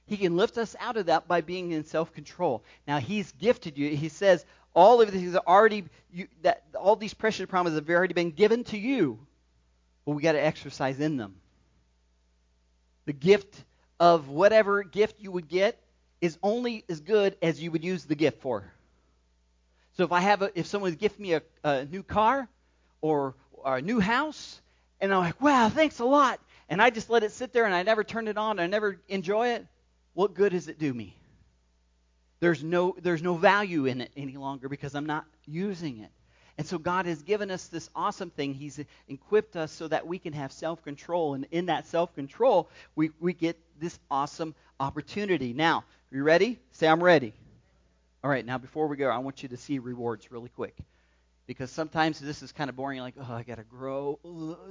He 0.07 0.17
can 0.17 0.37
lift 0.37 0.57
us 0.57 0.75
out 0.81 0.97
of 0.97 1.07
that 1.07 1.29
by 1.29 1.41
being 1.41 1.73
in 1.73 1.85
self 1.85 2.13
control. 2.13 2.63
Now, 2.87 2.99
He's 2.99 3.33
gifted 3.33 3.79
you. 3.79 3.97
He 3.97 4.09
says, 4.09 4.45
all 4.75 5.01
of 5.01 5.11
these 5.11 5.35
are 5.35 5.43
already, 5.47 5.85
you, 6.13 6.29
that 6.43 6.63
all 6.79 6.97
these 6.97 7.15
precious 7.15 7.47
promises 7.47 7.79
have 7.79 7.89
already 7.91 8.15
been 8.15 8.31
given 8.31 8.65
to 8.65 8.79
you, 8.79 9.19
but 10.05 10.13
we 10.13 10.23
got 10.23 10.33
to 10.33 10.45
exercise 10.45 11.01
in 11.01 11.17
them. 11.17 11.37
The 13.07 13.13
gift 13.13 13.65
of 13.99 14.29
whatever 14.29 14.83
gift 14.83 15.21
you 15.21 15.33
would 15.33 15.49
get 15.49 15.83
is 16.21 16.39
only 16.43 16.85
as 16.89 17.01
good 17.01 17.37
as 17.43 17.61
you 17.61 17.71
would 17.71 17.85
use 17.85 18.05
the 18.05 18.15
gift 18.15 18.41
for. 18.41 18.73
So 19.99 20.05
if 20.05 20.13
I 20.13 20.21
have 20.21 20.41
a, 20.41 20.59
if 20.59 20.67
someone 20.67 20.95
gift 20.95 21.21
me 21.21 21.35
a, 21.35 21.43
a 21.63 21.85
new 21.85 22.03
car 22.03 22.49
or, 23.03 23.35
or 23.53 23.77
a 23.77 23.83
new 23.83 24.01
house, 24.01 24.63
and 25.01 25.13
I'm 25.13 25.21
like, 25.21 25.43
wow, 25.43 25.69
thanks 25.69 25.99
a 25.99 26.07
lot, 26.07 26.41
and 26.71 26.81
I 26.81 26.89
just 26.89 27.11
let 27.11 27.23
it 27.23 27.33
sit 27.33 27.53
there 27.53 27.67
and 27.67 27.75
I 27.75 27.83
never 27.83 28.03
turn 28.03 28.29
it 28.29 28.39
on, 28.39 28.59
I 28.59 28.67
never 28.67 28.99
enjoy 29.09 29.49
it, 29.49 29.67
what 30.15 30.33
good 30.35 30.53
does 30.53 30.69
it 30.69 30.79
do 30.79 30.95
me? 30.95 31.19
there's 32.41 32.63
no 32.63 32.95
there's 33.03 33.23
no 33.23 33.35
value 33.35 33.87
in 33.87 34.01
it 34.01 34.11
any 34.17 34.37
longer 34.37 34.69
because 34.69 34.95
I'm 34.95 35.07
not 35.07 35.25
using 35.47 36.01
it. 36.01 36.11
And 36.57 36.67
so 36.67 36.77
God 36.77 37.07
has 37.07 37.23
given 37.23 37.53
us 37.53 37.69
this 37.69 37.89
awesome 37.95 38.31
thing. 38.31 38.53
He's 38.53 38.81
equipped 39.07 39.55
us 39.55 39.71
so 39.71 39.87
that 39.89 40.09
we 40.09 40.19
can 40.19 40.33
have 40.33 40.51
self-control. 40.51 41.35
And 41.35 41.47
in 41.53 41.67
that 41.67 41.87
self-control, 41.87 42.69
we, 42.97 43.13
we 43.21 43.33
get 43.33 43.57
this 43.79 43.97
awesome 44.11 44.57
opportunity. 44.81 45.53
Now, 45.53 45.85
are 46.11 46.17
you 46.17 46.25
ready? 46.25 46.59
Say, 46.73 46.89
I'm 46.89 47.03
ready. 47.03 47.33
All 48.25 48.31
right, 48.31 48.45
now 48.45 48.59
before 48.59 48.89
we 48.89 48.97
go, 48.97 49.09
I 49.09 49.19
want 49.19 49.43
you 49.43 49.49
to 49.51 49.57
see 49.57 49.79
rewards 49.79 50.31
really 50.33 50.49
quick. 50.49 50.77
Because 51.47 51.71
sometimes 51.71 52.21
this 52.21 52.43
is 52.43 52.53
kind 52.53 52.69
of 52.69 52.77
boring. 52.77 53.01
Like, 53.01 53.15
oh, 53.19 53.33
I 53.33 53.43
got 53.43 53.57
to 53.57 53.65
grow. 53.65 54.19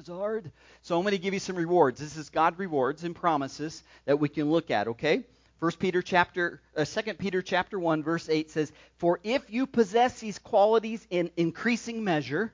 Hard. 0.07 0.51
So 0.83 0.95
I'm 0.95 1.03
going 1.03 1.13
to 1.13 1.17
give 1.17 1.33
you 1.33 1.39
some 1.39 1.55
rewards. 1.55 1.99
This 1.99 2.17
is 2.17 2.29
God 2.29 2.59
rewards 2.59 3.03
and 3.03 3.15
promises 3.15 3.81
that 4.05 4.19
we 4.19 4.29
can 4.29 4.51
look 4.51 4.69
at, 4.69 4.87
okay? 4.89 5.23
First 5.59 5.79
Peter 5.79 6.03
chapter, 6.03 6.61
uh, 6.75 6.85
2 6.85 7.15
Peter 7.15 7.41
chapter 7.41 7.79
1, 7.79 8.03
verse 8.03 8.29
8 8.29 8.51
says, 8.51 8.71
For 8.97 9.19
if 9.23 9.49
you 9.49 9.65
possess 9.65 10.19
these 10.19 10.37
qualities 10.37 11.05
in 11.09 11.31
increasing 11.35 12.03
measure, 12.03 12.53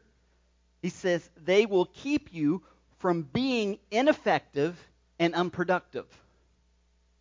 he 0.81 0.89
says, 0.89 1.29
they 1.43 1.65
will 1.65 1.85
keep 1.85 2.33
you 2.33 2.63
from 2.99 3.23
being 3.23 3.79
ineffective 3.91 4.79
and 5.19 5.35
unproductive 5.35 6.05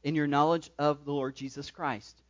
in 0.04 0.14
your 0.14 0.28
knowledge 0.28 0.70
of 0.78 1.04
the 1.04 1.12
Lord 1.12 1.34
Jesus 1.34 1.72
Christ. 1.72 2.21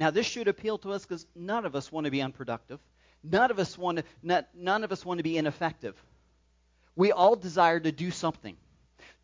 Now, 0.00 0.10
this 0.10 0.26
should 0.26 0.48
appeal 0.48 0.78
to 0.78 0.92
us 0.92 1.04
because 1.04 1.26
none 1.36 1.66
of 1.66 1.76
us 1.76 1.92
want 1.92 2.06
to 2.06 2.10
be 2.10 2.22
unproductive. 2.22 2.80
None 3.22 3.50
of 3.50 3.58
us 3.58 3.76
want 3.76 3.98
to, 3.98 4.04
not, 4.22 4.48
none 4.54 4.82
of 4.82 4.92
us 4.92 5.04
want 5.04 5.18
to 5.18 5.22
be 5.22 5.36
ineffective. 5.36 5.94
We 6.96 7.12
all 7.12 7.36
desire 7.36 7.78
to 7.78 7.92
do 7.92 8.10
something 8.10 8.56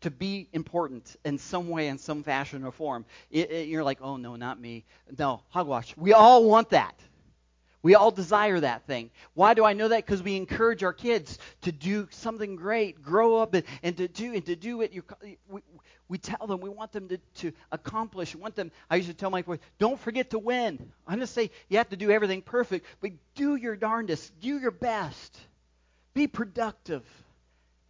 to 0.01 0.11
be 0.11 0.47
important 0.53 1.15
in 1.25 1.39
some 1.39 1.69
way, 1.69 1.87
in 1.87 1.97
some 1.97 2.21
fashion 2.21 2.63
or 2.63 2.71
form. 2.71 3.05
It, 3.31 3.49
it, 3.49 3.67
you're 3.67 3.83
like, 3.83 3.97
oh, 4.01 4.17
no, 4.17 4.35
not 4.35 4.61
me. 4.61 4.85
No, 5.17 5.41
hogwash. 5.49 5.97
We 5.97 6.13
all 6.13 6.45
want 6.45 6.69
that. 6.69 6.99
We 7.83 7.95
all 7.95 8.11
desire 8.11 8.59
that 8.59 8.87
thing. 8.87 9.11
Why 9.33 9.53
do 9.53 9.63
I 9.63 9.73
know 9.73 9.87
that? 9.87 10.05
Because 10.05 10.23
we 10.23 10.35
encourage 10.35 10.83
our 10.83 10.93
kids 10.93 11.37
to 11.61 11.71
do 11.71 12.07
something 12.11 12.55
great, 12.55 13.01
grow 13.01 13.37
up, 13.37 13.53
and, 13.53 13.63
and 13.83 13.95
to 13.97 14.07
do 14.07 14.33
and 14.33 14.45
to 14.47 14.55
do 14.55 14.81
it. 14.81 14.93
You, 14.93 15.03
we, 15.47 15.61
we 16.09 16.17
tell 16.17 16.47
them 16.47 16.59
we 16.59 16.69
want 16.69 16.91
them 16.91 17.07
to, 17.09 17.17
to 17.35 17.51
accomplish. 17.71 18.33
We 18.33 18.41
want 18.41 18.55
them. 18.55 18.71
I 18.89 18.95
used 18.95 19.09
to 19.09 19.13
tell 19.13 19.29
my 19.29 19.41
boys, 19.41 19.59
don't 19.77 19.99
forget 19.99 20.31
to 20.31 20.39
win. 20.39 20.91
I'm 21.07 21.19
to 21.19 21.27
say 21.27 21.51
you 21.69 21.77
have 21.77 21.89
to 21.89 21.97
do 21.97 22.09
everything 22.09 22.41
perfect, 22.41 22.87
but 22.99 23.11
do 23.35 23.55
your 23.55 23.75
darndest. 23.75 24.39
Do 24.39 24.57
your 24.57 24.71
best. 24.71 25.37
Be 26.13 26.27
productive. 26.27 27.03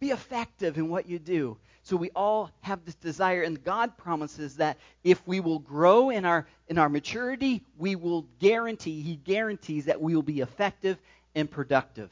Be 0.00 0.10
effective 0.10 0.76
in 0.76 0.90
what 0.90 1.08
you 1.08 1.18
do. 1.18 1.56
So 1.88 1.96
we 1.96 2.10
all 2.10 2.50
have 2.60 2.84
this 2.84 2.96
desire, 2.96 3.40
and 3.40 3.64
God 3.64 3.96
promises 3.96 4.56
that 4.56 4.76
if 5.04 5.26
we 5.26 5.40
will 5.40 5.58
grow 5.58 6.10
in 6.10 6.26
our 6.26 6.46
in 6.66 6.76
our 6.76 6.90
maturity, 6.90 7.64
we 7.78 7.96
will 7.96 8.26
guarantee, 8.40 9.00
He 9.00 9.16
guarantees 9.16 9.86
that 9.86 9.98
we 9.98 10.14
will 10.14 10.22
be 10.22 10.40
effective 10.40 10.98
and 11.34 11.50
productive. 11.50 12.10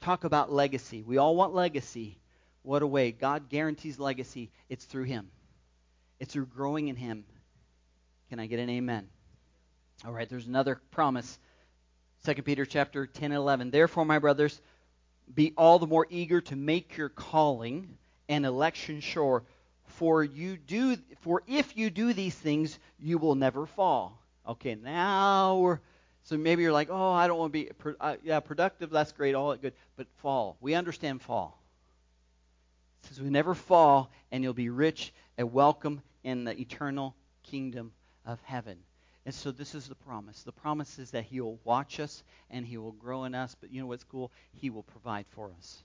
Talk 0.00 0.24
about 0.24 0.52
legacy. 0.52 1.04
We 1.06 1.16
all 1.16 1.36
want 1.36 1.54
legacy. 1.54 2.18
What 2.62 2.82
a 2.82 2.88
way. 2.88 3.12
God 3.12 3.48
guarantees 3.48 4.00
legacy. 4.00 4.50
It's 4.68 4.84
through 4.84 5.04
Him. 5.04 5.30
It's 6.18 6.32
through 6.32 6.46
growing 6.46 6.88
in 6.88 6.96
Him. 6.96 7.24
Can 8.30 8.40
I 8.40 8.46
get 8.46 8.58
an 8.58 8.68
amen? 8.68 9.06
All 10.04 10.12
right, 10.12 10.28
there's 10.28 10.48
another 10.48 10.80
promise. 10.90 11.38
2 12.24 12.42
Peter 12.42 12.66
chapter 12.66 13.06
10 13.06 13.26
and 13.26 13.34
11. 13.34 13.70
Therefore, 13.70 14.04
my 14.04 14.18
brothers, 14.18 14.60
be 15.32 15.52
all 15.56 15.78
the 15.78 15.86
more 15.86 16.08
eager 16.10 16.40
to 16.40 16.56
make 16.56 16.96
your 16.96 17.10
calling 17.10 17.97
and 18.28 18.44
election 18.46 19.00
sure. 19.00 19.44
For 19.86 20.22
you 20.22 20.56
do 20.56 20.96
for 21.20 21.42
if 21.46 21.76
you 21.76 21.90
do 21.90 22.12
these 22.12 22.34
things, 22.34 22.78
you 22.98 23.18
will 23.18 23.34
never 23.34 23.66
fall. 23.66 24.22
Okay, 24.46 24.74
now 24.74 25.58
we're 25.58 25.80
so 26.24 26.36
maybe 26.36 26.62
you're 26.62 26.72
like, 26.72 26.88
oh, 26.90 27.12
I 27.12 27.26
don't 27.26 27.38
want 27.38 27.52
to 27.52 27.58
be 27.58 27.70
uh, 28.00 28.16
yeah 28.22 28.40
productive. 28.40 28.90
That's 28.90 29.12
great, 29.12 29.34
all 29.34 29.56
good, 29.56 29.72
but 29.96 30.06
fall. 30.16 30.56
We 30.60 30.74
understand 30.74 31.22
fall. 31.22 31.58
It 33.02 33.08
says 33.08 33.20
we 33.20 33.30
never 33.30 33.54
fall, 33.54 34.10
and 34.30 34.42
you'll 34.42 34.52
be 34.52 34.68
rich 34.68 35.12
and 35.38 35.52
welcome 35.52 36.02
in 36.24 36.44
the 36.44 36.58
eternal 36.60 37.14
kingdom 37.44 37.92
of 38.26 38.40
heaven. 38.42 38.78
And 39.24 39.34
so 39.34 39.50
this 39.50 39.74
is 39.74 39.88
the 39.88 39.94
promise. 39.94 40.42
The 40.42 40.52
promise 40.52 40.98
is 40.98 41.10
that 41.12 41.24
He 41.24 41.40
will 41.40 41.58
watch 41.64 42.00
us 42.00 42.22
and 42.50 42.64
He 42.64 42.76
will 42.76 42.92
grow 42.92 43.24
in 43.24 43.34
us. 43.34 43.54
But 43.60 43.70
you 43.70 43.80
know 43.80 43.86
what's 43.86 44.04
cool? 44.04 44.32
He 44.52 44.70
will 44.70 44.82
provide 44.82 45.26
for 45.28 45.50
us. 45.56 45.82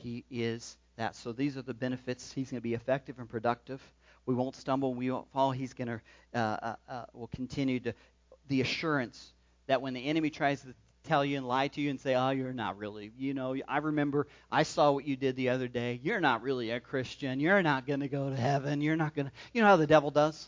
He 0.00 0.24
is 0.30 0.76
that. 0.96 1.16
So 1.16 1.32
these 1.32 1.56
are 1.56 1.62
the 1.62 1.74
benefits. 1.74 2.32
He's 2.32 2.50
going 2.50 2.60
to 2.60 2.62
be 2.62 2.74
effective 2.74 3.18
and 3.18 3.28
productive. 3.28 3.80
We 4.26 4.34
won't 4.34 4.56
stumble. 4.56 4.94
We 4.94 5.10
won't 5.10 5.30
fall. 5.32 5.50
He's 5.50 5.72
going 5.72 5.88
to 5.88 6.00
uh, 6.34 6.38
uh, 6.38 6.74
uh, 6.88 7.04
will 7.12 7.28
continue 7.28 7.80
to 7.80 7.92
the 8.48 8.60
assurance 8.60 9.32
that 9.66 9.82
when 9.82 9.94
the 9.94 10.04
enemy 10.04 10.30
tries 10.30 10.62
to 10.62 10.74
tell 11.04 11.24
you 11.24 11.36
and 11.38 11.46
lie 11.48 11.68
to 11.68 11.80
you 11.80 11.90
and 11.90 12.00
say, 12.00 12.14
"Oh, 12.14 12.30
you're 12.30 12.52
not 12.52 12.78
really," 12.78 13.12
you 13.16 13.34
know, 13.34 13.56
I 13.66 13.78
remember 13.78 14.26
I 14.50 14.64
saw 14.64 14.90
what 14.92 15.06
you 15.06 15.16
did 15.16 15.36
the 15.36 15.48
other 15.50 15.68
day. 15.68 16.00
You're 16.02 16.20
not 16.20 16.42
really 16.42 16.70
a 16.70 16.80
Christian. 16.80 17.40
You're 17.40 17.62
not 17.62 17.86
going 17.86 18.00
to 18.00 18.08
go 18.08 18.30
to 18.30 18.36
heaven. 18.36 18.80
You're 18.80 18.96
not 18.96 19.14
going 19.14 19.26
to. 19.26 19.32
You 19.52 19.62
know 19.62 19.68
how 19.68 19.76
the 19.76 19.86
devil 19.86 20.10
does 20.10 20.46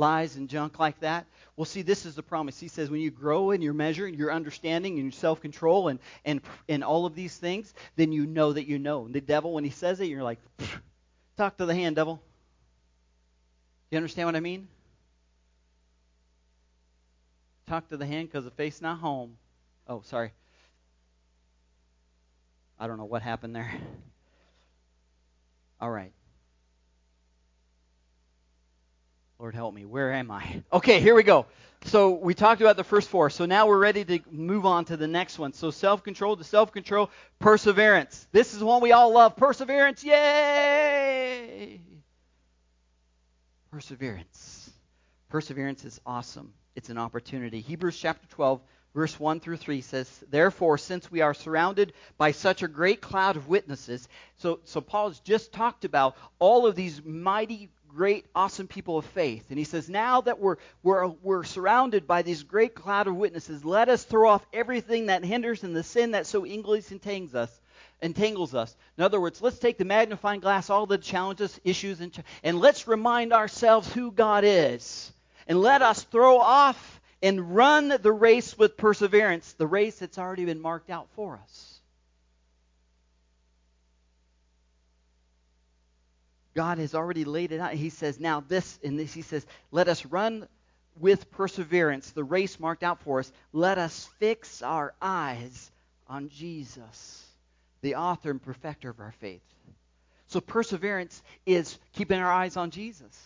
lies 0.00 0.34
and 0.34 0.48
junk 0.48 0.80
like 0.80 0.98
that. 1.00 1.26
Well, 1.56 1.66
see, 1.66 1.82
this 1.82 2.06
is 2.06 2.16
the 2.16 2.22
promise. 2.22 2.58
He 2.58 2.68
says 2.68 2.90
when 2.90 3.00
you 3.00 3.10
grow 3.10 3.52
in 3.52 3.62
your 3.62 3.74
measure, 3.74 4.06
and 4.06 4.16
your 4.16 4.32
understanding, 4.32 4.94
and 4.94 5.04
your 5.04 5.12
self 5.12 5.40
control, 5.40 5.88
and, 5.88 6.00
and, 6.24 6.40
and 6.68 6.82
all 6.82 7.06
of 7.06 7.14
these 7.14 7.36
things, 7.36 7.72
then 7.94 8.10
you 8.10 8.26
know 8.26 8.52
that 8.52 8.66
you 8.66 8.78
know. 8.78 9.04
And 9.04 9.14
the 9.14 9.20
devil, 9.20 9.52
when 9.52 9.62
he 9.62 9.70
says 9.70 10.00
it, 10.00 10.06
you're 10.06 10.24
like, 10.24 10.40
talk 11.36 11.58
to 11.58 11.66
the 11.66 11.74
hand, 11.74 11.94
devil. 11.96 12.16
Do 12.16 13.96
you 13.96 13.98
understand 13.98 14.26
what 14.26 14.36
I 14.36 14.40
mean? 14.40 14.66
Talk 17.66 17.88
to 17.90 17.96
the 17.96 18.06
hand 18.06 18.28
because 18.28 18.44
the 18.44 18.50
face 18.50 18.80
not 18.80 18.98
home. 18.98 19.36
Oh, 19.86 20.02
sorry. 20.02 20.32
I 22.78 22.86
don't 22.86 22.96
know 22.96 23.04
what 23.04 23.22
happened 23.22 23.54
there. 23.54 23.70
All 25.80 25.90
right. 25.90 26.12
Lord 29.50 29.56
help 29.56 29.74
me. 29.74 29.84
Where 29.84 30.12
am 30.12 30.30
I? 30.30 30.62
Okay, 30.72 31.00
here 31.00 31.12
we 31.12 31.24
go. 31.24 31.44
So 31.86 32.10
we 32.10 32.34
talked 32.34 32.60
about 32.60 32.76
the 32.76 32.84
first 32.84 33.08
four. 33.08 33.30
So 33.30 33.46
now 33.46 33.66
we're 33.66 33.80
ready 33.80 34.04
to 34.04 34.20
move 34.30 34.64
on 34.64 34.84
to 34.84 34.96
the 34.96 35.08
next 35.08 35.40
one. 35.40 35.54
So 35.54 35.72
self 35.72 36.04
control 36.04 36.36
to 36.36 36.44
self 36.44 36.70
control, 36.70 37.10
perseverance. 37.40 38.28
This 38.30 38.54
is 38.54 38.62
one 38.62 38.80
we 38.80 38.92
all 38.92 39.12
love. 39.12 39.34
Perseverance. 39.34 40.04
Yay! 40.04 41.80
Perseverance. 43.72 44.70
Perseverance 45.30 45.84
is 45.84 46.00
awesome. 46.06 46.52
It's 46.76 46.88
an 46.88 46.98
opportunity. 46.98 47.60
Hebrews 47.60 47.98
chapter 47.98 48.28
12, 48.28 48.60
verse 48.94 49.18
1 49.18 49.40
through 49.40 49.56
3 49.56 49.80
says, 49.80 50.24
Therefore, 50.30 50.78
since 50.78 51.10
we 51.10 51.22
are 51.22 51.34
surrounded 51.34 51.92
by 52.16 52.30
such 52.30 52.62
a 52.62 52.68
great 52.68 53.00
cloud 53.00 53.34
of 53.34 53.48
witnesses, 53.48 54.08
so, 54.36 54.60
so 54.62 54.80
Paul 54.80 55.08
has 55.08 55.18
just 55.18 55.52
talked 55.52 55.84
about 55.84 56.16
all 56.38 56.68
of 56.68 56.76
these 56.76 57.04
mighty 57.04 57.68
great, 57.94 58.26
awesome 58.34 58.66
people 58.66 58.98
of 58.98 59.04
faith. 59.06 59.46
And 59.50 59.58
he 59.58 59.64
says, 59.64 59.88
now 59.88 60.20
that 60.22 60.38
we're, 60.38 60.56
we're, 60.82 61.08
we're 61.22 61.44
surrounded 61.44 62.06
by 62.06 62.22
this 62.22 62.42
great 62.42 62.74
cloud 62.74 63.06
of 63.06 63.16
witnesses, 63.16 63.64
let 63.64 63.88
us 63.88 64.04
throw 64.04 64.28
off 64.30 64.46
everything 64.52 65.06
that 65.06 65.24
hinders 65.24 65.62
and 65.64 65.74
the 65.74 65.82
sin 65.82 66.12
that 66.12 66.26
so 66.26 66.44
entangles 66.44 67.34
us. 67.34 67.60
Entangles 68.02 68.54
us. 68.54 68.74
In 68.96 69.04
other 69.04 69.20
words, 69.20 69.42
let's 69.42 69.58
take 69.58 69.76
the 69.76 69.84
magnifying 69.84 70.40
glass, 70.40 70.70
all 70.70 70.86
the 70.86 70.98
challenges, 70.98 71.60
issues, 71.64 72.00
and, 72.00 72.16
and 72.42 72.58
let's 72.58 72.88
remind 72.88 73.32
ourselves 73.32 73.92
who 73.92 74.10
God 74.10 74.44
is. 74.46 75.12
And 75.46 75.60
let 75.60 75.82
us 75.82 76.02
throw 76.04 76.38
off 76.38 77.00
and 77.22 77.54
run 77.54 77.88
the 78.00 78.12
race 78.12 78.56
with 78.56 78.76
perseverance, 78.76 79.52
the 79.52 79.66
race 79.66 79.98
that's 79.98 80.18
already 80.18 80.46
been 80.46 80.60
marked 80.60 80.90
out 80.90 81.08
for 81.14 81.38
us. 81.42 81.69
God 86.60 86.76
has 86.76 86.94
already 86.94 87.24
laid 87.24 87.52
it 87.52 87.60
out. 87.60 87.72
He 87.72 87.88
says, 87.88 88.20
now 88.20 88.44
this 88.46 88.78
and 88.84 88.98
this, 88.98 89.14
he 89.14 89.22
says, 89.22 89.46
let 89.70 89.88
us 89.88 90.04
run 90.04 90.46
with 90.98 91.30
perseverance 91.30 92.10
the 92.10 92.22
race 92.22 92.60
marked 92.60 92.82
out 92.82 93.00
for 93.00 93.20
us. 93.20 93.32
Let 93.54 93.78
us 93.78 94.10
fix 94.18 94.60
our 94.60 94.92
eyes 95.00 95.70
on 96.06 96.28
Jesus, 96.28 97.24
the 97.80 97.94
author 97.94 98.30
and 98.30 98.42
perfecter 98.42 98.90
of 98.90 99.00
our 99.00 99.12
faith. 99.20 99.40
So 100.26 100.42
perseverance 100.42 101.22
is 101.46 101.78
keeping 101.94 102.20
our 102.20 102.30
eyes 102.30 102.58
on 102.58 102.70
Jesus. 102.70 103.18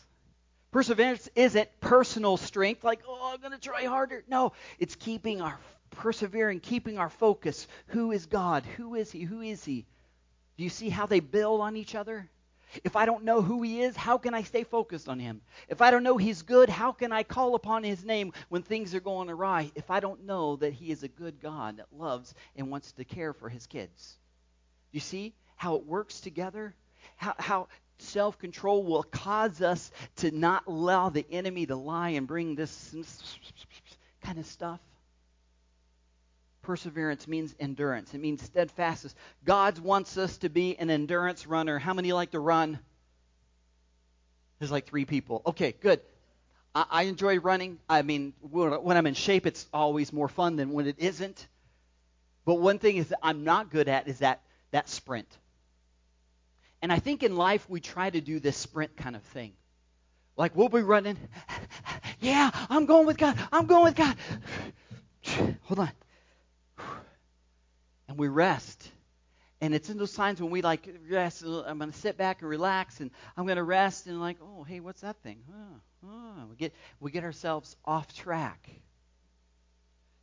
Perseverance 0.71 1.29
isn't 1.35 1.69
personal 1.81 2.37
strength, 2.37 2.85
like, 2.85 3.00
oh, 3.09 3.33
I'm 3.35 3.41
going 3.41 3.50
to 3.50 3.59
try 3.59 3.87
harder. 3.87 4.23
No, 4.29 4.53
it's 4.79 4.95
keeping 4.95 5.41
our 5.41 5.59
persevering, 5.91 6.61
keeping 6.61 6.99
our 6.99 7.11
focus. 7.11 7.67
Who 7.88 8.12
is 8.12 8.26
God? 8.26 8.62
Who 8.76 8.95
is 8.95 9.11
He? 9.11 9.23
Who 9.23 9.41
is 9.41 9.64
He? 9.64 9.87
Do 10.57 10.62
you 10.62 10.71
see 10.71 10.88
how 10.88 11.07
they 11.07 11.19
build 11.19 11.62
on 11.62 11.75
each 11.75 11.97
other? 11.97 12.31
If 12.83 12.97
I 12.97 13.07
don't 13.07 13.25
know 13.25 13.43
who 13.43 13.62
he 13.62 13.83
is, 13.83 13.97
how 13.97 14.19
can 14.19 14.35
I 14.35 14.43
stay 14.43 14.64
focused 14.64 15.09
on 15.09 15.19
him? 15.19 15.40
If 15.69 15.81
I 15.81 15.90
don't 15.90 16.02
know 16.02 16.16
he's 16.16 16.43
good, 16.43 16.69
how 16.69 16.93
can 16.93 17.12
I 17.12 17.23
call 17.23 17.54
upon 17.54 17.85
his 17.85 18.04
name 18.04 18.33
when 18.49 18.62
things 18.62 18.95
are 18.95 19.00
going 19.00 19.31
awry? 19.31 19.71
If 19.75 19.90
I 19.90 20.00
don't 20.00 20.25
know 20.25 20.57
that 20.57 20.73
he 20.73 20.90
is 20.90 21.02
a 21.02 21.09
good 21.09 21.40
God 21.40 21.76
that 21.76 21.87
loves 21.93 22.35
and 22.57 22.71
wants 22.71 22.93
to 22.93 23.04
care 23.04 23.33
for 23.33 23.49
his 23.49 23.66
kids. 23.66 24.16
You 24.90 25.00
see 25.00 25.35
how 25.57 25.76
it 25.76 25.87
works 25.87 26.21
together? 26.21 26.75
How, 27.16 27.35
how 27.38 27.69
self 27.99 28.38
control 28.38 28.83
will 28.85 29.02
cause 29.02 29.61
us 29.61 29.90
to 30.16 30.31
not 30.31 30.66
allow 30.66 31.11
the 31.11 31.26
enemy 31.31 31.66
to 31.66 31.76
lie 31.76 32.11
and 32.11 32.26
bring 32.26 32.54
this 32.54 32.95
kind 34.23 34.38
of 34.38 34.47
stuff. 34.47 34.81
Perseverance 36.64 37.28
means 37.28 37.54
endurance. 37.61 38.14
It 38.14 38.18
means 38.18 38.42
steadfastness. 38.42 39.14
God 39.44 39.78
wants 39.78 40.16
us 40.16 40.38
to 40.38 40.49
be 40.49 40.76
an 40.78 40.90
endurance 40.90 41.47
runner. 41.47 41.78
How 41.78 41.94
many 41.94 42.12
like 42.12 42.33
to 42.33 42.40
run? 42.40 42.78
There's 44.59 44.73
like 44.73 44.87
three 44.87 45.04
people. 45.04 45.42
Okay, 45.47 45.75
good. 45.80 46.00
I, 46.75 46.87
I 46.90 47.02
enjoy 47.04 47.38
running. 47.38 47.78
I 47.88 48.02
mean, 48.02 48.33
when 48.40 48.97
I'm 48.97 49.06
in 49.06 49.14
shape, 49.14 49.47
it's 49.47 49.66
always 49.73 50.12
more 50.12 50.28
fun 50.28 50.56
than 50.56 50.73
when 50.73 50.87
it 50.87 50.97
isn't. 50.99 51.47
But 52.44 52.56
one 52.56 52.78
thing 52.78 52.97
is 52.97 53.09
that 53.09 53.18
I'm 53.23 53.44
not 53.44 53.71
good 53.71 53.88
at 53.88 54.09
is 54.09 54.18
that 54.18 54.40
that 54.71 54.88
sprint. 54.88 55.28
And 56.83 56.92
I 56.92 56.99
think 56.99 57.23
in 57.23 57.37
life 57.37 57.68
we 57.68 57.80
try 57.80 58.11
to 58.11 58.21
do 58.21 58.40
this 58.40 58.56
sprint 58.56 58.97
kind 58.97 59.16
of 59.16 59.23
thing. 59.23 59.52
Like 60.37 60.56
we'll 60.56 60.68
be 60.68 60.83
running. 60.83 61.16
yeah, 62.21 62.50
I'm 62.68 62.87
going 62.87 63.06
with 63.06 63.16
God. 63.16 63.38
I'm 63.52 63.66
going 63.66 63.85
with 63.85 63.97
God. 63.97 64.16
Hold 65.62 65.78
on. 65.78 65.90
And 68.14 68.21
we 68.21 68.28
rest. 68.28 68.88
And 69.61 69.75
it's 69.75 69.90
in 69.90 69.99
those 69.99 70.14
times 70.14 70.40
when 70.40 70.52
we 70.52 70.62
like 70.62 70.88
rest. 71.11 71.42
I'm 71.42 71.78
going 71.78 71.90
to 71.90 71.99
sit 71.99 72.16
back 72.16 72.42
and 72.42 72.49
relax, 72.49 73.00
and 73.00 73.11
I'm 73.37 73.44
going 73.44 73.56
to 73.56 73.64
rest, 73.64 74.06
and 74.06 74.21
like, 74.21 74.37
oh, 74.40 74.62
hey, 74.62 74.78
what's 74.78 75.00
that 75.00 75.16
thing? 75.25 75.42
Oh, 75.50 76.06
oh. 76.06 76.47
We 76.49 76.54
get 76.54 76.73
we 77.00 77.11
get 77.11 77.25
ourselves 77.25 77.75
off 77.85 78.14
track. 78.14 78.71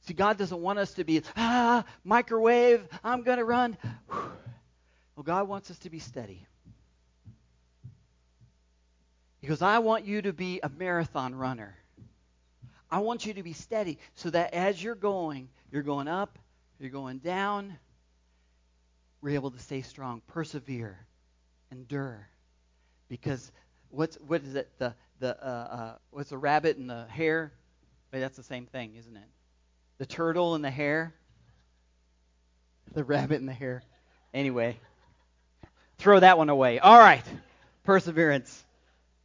See, 0.08 0.14
God 0.14 0.38
doesn't 0.38 0.62
want 0.62 0.80
us 0.80 0.94
to 0.94 1.04
be 1.04 1.22
ah 1.36 1.84
microwave. 2.06 2.88
I'm 3.04 3.24
going 3.24 3.40
to 3.40 3.46
run. 3.46 3.78
Well, 5.18 5.24
God 5.26 5.50
wants 5.50 5.70
us 5.70 5.78
to 5.80 5.90
be 5.90 6.00
steady. 6.00 6.48
He 9.42 9.48
goes, 9.48 9.62
I 9.62 9.80
want 9.80 10.06
you 10.06 10.22
to 10.22 10.32
be 10.32 10.62
a 10.64 10.70
marathon 10.70 11.36
runner. 11.36 11.76
I 12.90 13.00
want 13.00 13.26
you 13.26 13.34
to 13.34 13.44
be 13.44 13.52
steady 13.52 14.00
so 14.16 14.30
that 14.30 14.54
as 14.54 14.82
you're 14.82 14.96
going, 14.96 15.50
you're 15.70 15.84
going 15.84 16.08
up, 16.08 16.40
you're 16.82 16.90
going 16.90 17.20
down, 17.20 17.78
we're 19.22 19.36
able 19.36 19.52
to 19.52 19.60
stay 19.60 19.82
strong, 19.82 20.22
persevere, 20.28 20.98
endure. 21.72 22.28
Because 23.08 23.52
what's 23.90 24.16
what 24.16 24.44
is 24.44 24.56
it? 24.56 24.70
The 24.80 24.96
the 25.20 25.38
uh, 25.42 25.48
uh, 25.48 25.96
what's 26.10 26.30
the 26.30 26.38
rabbit 26.38 26.78
and 26.78 26.90
the 26.90 27.06
hare? 27.10 27.54
That's 28.12 28.36
the 28.36 28.44
same 28.44 28.66
thing, 28.66 28.96
isn't 28.98 29.16
it? 29.16 29.30
The 30.00 30.06
turtle 30.06 30.56
and 30.56 30.64
the 30.64 30.72
hare. 30.72 31.14
The 32.94 33.06
rabbit 33.06 33.40
and 33.40 33.48
the 33.48 33.54
hare. 33.54 33.84
Anyway, 34.34 34.78
throw 35.98 36.20
that 36.20 36.38
one 36.38 36.50
away. 36.50 36.80
All 36.80 37.00
right, 37.00 37.24
perseverance. 37.86 38.66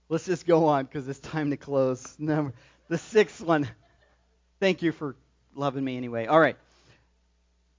Let's 0.09 0.25
just 0.25 0.47
go 0.47 0.67
on 0.67 0.85
because 0.85 1.09
it's 1.09 1.19
time 1.19 1.51
to 1.51 1.57
close. 1.57 2.15
Number 2.17 2.53
the 2.89 2.99
sixth 2.99 3.41
one. 3.41 3.69
Thank 4.61 4.83
you 4.83 4.93
for 4.93 5.17
loving 5.57 5.83
me 5.83 5.97
anyway. 5.97 6.27
All 6.27 6.39
right. 6.39 6.57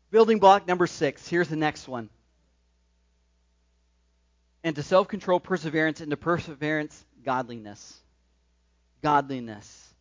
Building 0.09 0.39
block 0.39 0.67
number 0.67 0.87
six. 0.87 1.27
Here's 1.27 1.49
the 1.49 1.55
next 1.55 1.87
one. 1.87 2.09
And 4.63 4.75
to 4.75 4.83
self 4.83 5.07
control, 5.07 5.39
perseverance, 5.39 6.01
and 6.01 6.11
to 6.11 6.17
perseverance, 6.17 7.05
godliness. 7.23 7.99
Godliness. 9.03 9.93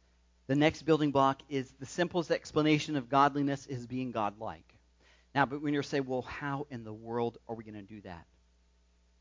The 0.46 0.54
next 0.54 0.82
building 0.82 1.10
block 1.10 1.42
is 1.48 1.70
the 1.80 1.86
simplest 1.86 2.30
explanation 2.30 2.96
of 2.96 3.08
godliness 3.08 3.66
is 3.66 3.86
being 3.86 4.12
godlike. 4.12 4.64
Now, 5.34 5.44
but 5.44 5.60
when 5.60 5.74
you're 5.74 5.82
saying, 5.82 6.06
well, 6.06 6.22
how 6.22 6.66
in 6.70 6.84
the 6.84 6.92
world 6.92 7.38
are 7.48 7.54
we 7.54 7.64
going 7.64 7.74
to 7.74 7.82
do 7.82 8.00
that? 8.02 8.24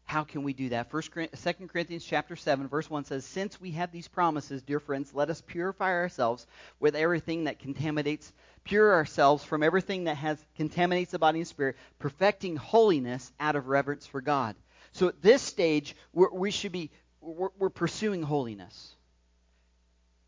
How 0.05 0.23
can 0.23 0.43
we 0.43 0.53
do 0.53 0.69
that? 0.69 0.91
First, 0.91 1.11
2 1.13 1.27
Corinthians 1.67 2.05
chapter 2.05 2.35
7, 2.35 2.67
verse 2.67 2.89
1 2.89 3.05
says, 3.05 3.25
Since 3.25 3.59
we 3.59 3.71
have 3.71 3.91
these 3.91 4.07
promises, 4.07 4.61
dear 4.61 4.79
friends, 4.79 5.13
let 5.13 5.31
us 5.31 5.41
purify 5.41 5.91
ourselves 5.91 6.45
with 6.79 6.95
everything 6.95 7.45
that 7.45 7.57
contaminates, 7.57 8.31
pure 8.63 8.93
ourselves 8.93 9.43
from 9.43 9.63
everything 9.63 10.03
that 10.03 10.17
has 10.17 10.37
contaminates 10.55 11.11
the 11.11 11.19
body 11.19 11.39
and 11.39 11.47
spirit, 11.47 11.75
perfecting 11.97 12.55
holiness 12.55 13.31
out 13.39 13.55
of 13.55 13.67
reverence 13.67 14.05
for 14.05 14.21
God. 14.21 14.55
So 14.91 15.07
at 15.07 15.21
this 15.23 15.41
stage, 15.41 15.95
we're, 16.13 16.31
we 16.31 16.51
should 16.51 16.71
be 16.71 16.91
we're, 17.19 17.49
we're 17.57 17.69
pursuing 17.69 18.21
holiness. 18.21 18.95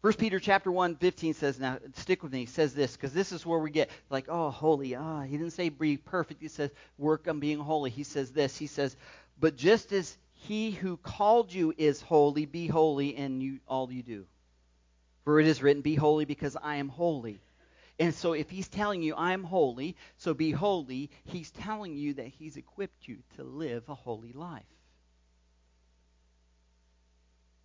1 0.01 0.13
Peter 0.13 0.39
chapter 0.39 0.71
1, 0.71 0.95
15 0.95 1.33
says, 1.33 1.59
now 1.59 1.79
stick 1.95 2.23
with 2.23 2.31
me, 2.31 2.45
says 2.45 2.73
this, 2.73 2.93
because 2.93 3.13
this 3.13 3.31
is 3.31 3.45
where 3.45 3.59
we 3.59 3.71
get 3.71 3.89
like, 4.09 4.25
oh, 4.29 4.51
holy. 4.51 4.95
Ah, 4.95 5.23
he 5.23 5.37
didn't 5.37 5.53
say 5.53 5.69
be 5.69 5.97
perfect. 5.97 6.41
He 6.41 6.47
says, 6.47 6.69
work 6.97 7.27
on 7.27 7.39
being 7.39 7.59
holy. 7.59 7.89
He 7.89 8.03
says 8.03 8.31
this. 8.31 8.55
He 8.57 8.67
says, 8.67 8.95
but 9.39 9.55
just 9.55 9.91
as 9.91 10.17
he 10.31 10.71
who 10.71 10.97
called 10.97 11.51
you 11.53 11.73
is 11.77 12.01
holy, 12.01 12.45
be 12.45 12.67
holy 12.67 13.15
in 13.15 13.41
you, 13.41 13.59
all 13.67 13.91
you 13.91 14.03
do. 14.03 14.25
For 15.23 15.39
it 15.39 15.47
is 15.47 15.61
written, 15.61 15.81
Be 15.81 15.95
holy 15.95 16.25
because 16.25 16.55
I 16.55 16.77
am 16.77 16.89
holy. 16.89 17.41
And 17.99 18.13
so 18.13 18.33
if 18.33 18.49
he's 18.49 18.67
telling 18.67 19.01
you, 19.01 19.15
I'm 19.15 19.43
holy, 19.43 19.95
so 20.17 20.33
be 20.33 20.51
holy, 20.51 21.09
he's 21.25 21.49
telling 21.51 21.97
you 21.97 22.13
that 22.13 22.27
he's 22.27 22.55
equipped 22.55 23.07
you 23.07 23.17
to 23.35 23.43
live 23.43 23.89
a 23.89 23.95
holy 23.95 24.31
life. 24.33 24.63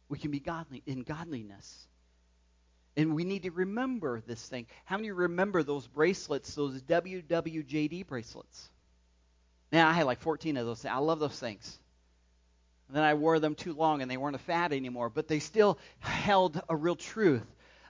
We 0.09 0.19
can 0.19 0.31
be 0.31 0.41
godly 0.41 0.83
in 0.87 1.03
godliness. 1.03 1.87
And 2.97 3.15
we 3.15 3.25
need 3.25 3.45
to 3.45 3.51
remember 3.51 4.23
this 4.27 4.47
thing. 4.47 4.67
How 4.85 4.97
many 4.97 5.11
remember 5.11 5.63
those 5.63 5.87
bracelets, 5.87 6.55
those 6.55 6.83
WWJD 6.83 8.07
bracelets? 8.07 8.72
Man, 9.73 9.87
I 9.87 9.93
had 9.93 10.05
like 10.07 10.21
14 10.21 10.57
of 10.59 10.67
those. 10.67 10.85
I 10.85 10.99
love 10.99 11.19
those 11.19 11.39
things. 11.39 11.79
And 12.89 12.97
then 12.97 13.05
I 13.05 13.15
wore 13.15 13.41
them 13.41 13.55
too 13.55 13.73
long 13.73 14.03
and 14.03 14.11
they 14.11 14.19
weren't 14.19 14.37
a 14.37 14.41
fad 14.41 14.75
anymore, 14.75 15.09
but 15.09 15.27
they 15.27 15.39
still 15.39 15.79
held 16.01 16.61
a 16.69 16.77
real 16.77 16.95
truth, 16.95 17.47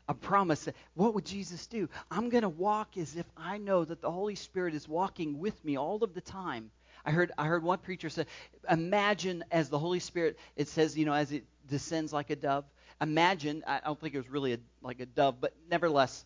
a 0.09 0.15
promise. 0.15 0.69
What 0.95 1.15
would 1.15 1.27
Jesus 1.27 1.67
do? 1.67 1.89
I'm 2.09 2.29
going 2.29 2.43
to 2.43 2.49
walk 2.49 2.97
as 2.97 3.17
if 3.17 3.27
I 3.37 3.59
know 3.59 3.85
that 3.85 4.01
the 4.01 4.13
Holy 4.13 4.37
Spirit 4.37 4.75
is 4.75 4.89
walking 4.89 5.41
with 5.41 5.65
me 5.65 5.77
all 5.77 6.05
of 6.05 6.15
the 6.15 6.21
time. 6.21 6.71
I 7.05 7.11
heard 7.11 7.33
I 7.37 7.47
heard 7.47 7.65
one 7.65 7.79
preacher 7.79 8.09
say, 8.11 8.27
imagine 8.71 9.45
as 9.51 9.69
the 9.69 9.79
Holy 9.79 9.99
Spirit, 9.99 10.39
it 10.55 10.69
says, 10.69 10.97
you 10.97 11.05
know, 11.05 11.15
as 11.15 11.33
it 11.33 11.45
descends 11.69 12.13
like 12.13 12.31
a 12.31 12.37
dove. 12.37 12.65
Imagine, 13.01 13.65
I 13.67 13.81
don't 13.85 14.01
think 14.01 14.15
it 14.15 14.19
was 14.19 14.29
really 14.29 14.53
a, 14.53 14.59
like 14.83 15.01
a 15.01 15.07
dove, 15.07 15.41
but 15.41 15.53
nevertheless, 15.69 16.25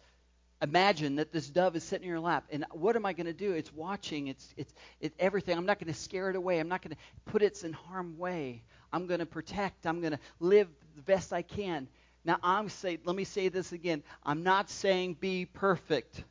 imagine 0.62 1.16
that 1.16 1.32
this 1.32 1.48
dove 1.48 1.76
is 1.76 1.84
sitting 1.84 2.04
in 2.04 2.10
your 2.10 2.20
lap 2.20 2.44
and 2.50 2.64
what 2.72 2.96
am 2.96 3.04
i 3.04 3.12
going 3.12 3.26
to 3.26 3.32
do? 3.32 3.52
It's 3.52 3.72
watching 3.72 4.28
it's 4.28 4.54
it's 5.00 5.14
everything. 5.18 5.56
I'm 5.56 5.66
not 5.66 5.78
going 5.78 5.92
to 5.92 5.98
scare 5.98 6.30
it 6.30 6.36
away. 6.36 6.58
I'm 6.58 6.68
not 6.68 6.82
going 6.82 6.92
to 6.92 7.30
put 7.30 7.42
it 7.42 7.62
in 7.62 7.72
harm 7.72 8.16
way. 8.16 8.62
I'm 8.92 9.06
going 9.06 9.20
to 9.20 9.26
protect. 9.26 9.86
I'm 9.86 10.00
going 10.00 10.12
to 10.12 10.18
live 10.40 10.68
the 10.94 11.02
best 11.02 11.32
i 11.32 11.42
can. 11.42 11.88
Now 12.24 12.38
i'm 12.42 12.68
say 12.68 12.98
let 13.04 13.14
me 13.14 13.24
say 13.24 13.48
this 13.48 13.72
again. 13.72 14.02
I'm 14.24 14.42
not 14.42 14.70
saying 14.70 15.18
be 15.20 15.44
perfect. 15.44 16.24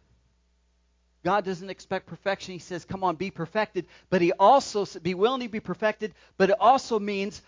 God 1.23 1.43
doesn't 1.43 1.69
expect 1.69 2.07
perfection. 2.07 2.53
He 2.53 2.59
says 2.59 2.85
come 2.85 3.03
on 3.03 3.15
be 3.15 3.29
perfected. 3.29 3.85
But 4.09 4.21
he 4.21 4.31
also 4.31 4.85
be 4.99 5.13
willing 5.13 5.41
to 5.41 5.49
be 5.49 5.59
perfected 5.59 6.13
but 6.37 6.49
it 6.49 6.57
also 6.59 6.99
means 6.99 7.41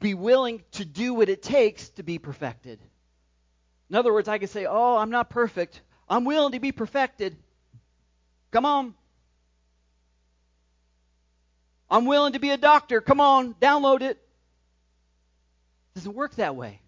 be 0.00 0.14
willing 0.14 0.62
to 0.72 0.84
do 0.84 1.14
what 1.14 1.28
it 1.28 1.42
takes 1.42 1.88
to 1.90 2.02
be 2.02 2.18
perfected. 2.18 2.80
In 3.88 3.96
other 3.96 4.12
words 4.12 4.28
i 4.28 4.36
can 4.36 4.48
say 4.48 4.66
oh 4.66 4.98
i'm 4.98 5.10
not 5.10 5.30
perfect 5.30 5.80
I'm 6.08 6.24
willing 6.24 6.52
to 6.52 6.60
be 6.60 6.72
perfected. 6.72 7.36
Come 8.50 8.64
on. 8.64 8.94
I'm 11.90 12.04
willing 12.04 12.34
to 12.34 12.38
be 12.38 12.50
a 12.50 12.56
doctor. 12.56 13.00
Come 13.00 13.20
on, 13.20 13.54
download 13.54 14.02
it. 14.02 14.16
it 14.16 14.18
doesn't 15.94 16.14
work 16.14 16.34
that 16.36 16.54
way. 16.54 16.80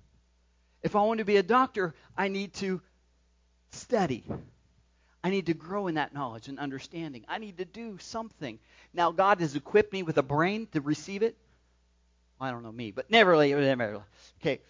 If 0.82 0.96
I 0.96 1.02
want 1.02 1.18
to 1.18 1.24
be 1.24 1.36
a 1.36 1.42
doctor, 1.42 1.94
I 2.16 2.28
need 2.28 2.54
to 2.54 2.80
study. 3.72 4.24
I 5.22 5.30
need 5.30 5.46
to 5.46 5.54
grow 5.54 5.86
in 5.86 5.96
that 5.96 6.14
knowledge 6.14 6.48
and 6.48 6.58
understanding. 6.58 7.24
I 7.28 7.38
need 7.38 7.58
to 7.58 7.64
do 7.64 7.98
something. 7.98 8.58
Now, 8.94 9.10
God 9.12 9.40
has 9.40 9.54
equipped 9.54 9.92
me 9.92 10.02
with 10.02 10.16
a 10.16 10.22
brain 10.22 10.66
to 10.72 10.80
receive 10.80 11.22
it. 11.22 11.36
I 12.40 12.50
don't 12.50 12.62
know 12.62 12.72
me, 12.72 12.90
but 12.90 13.10
never, 13.10 13.36
never. 13.36 14.02
Okay, 14.40 14.60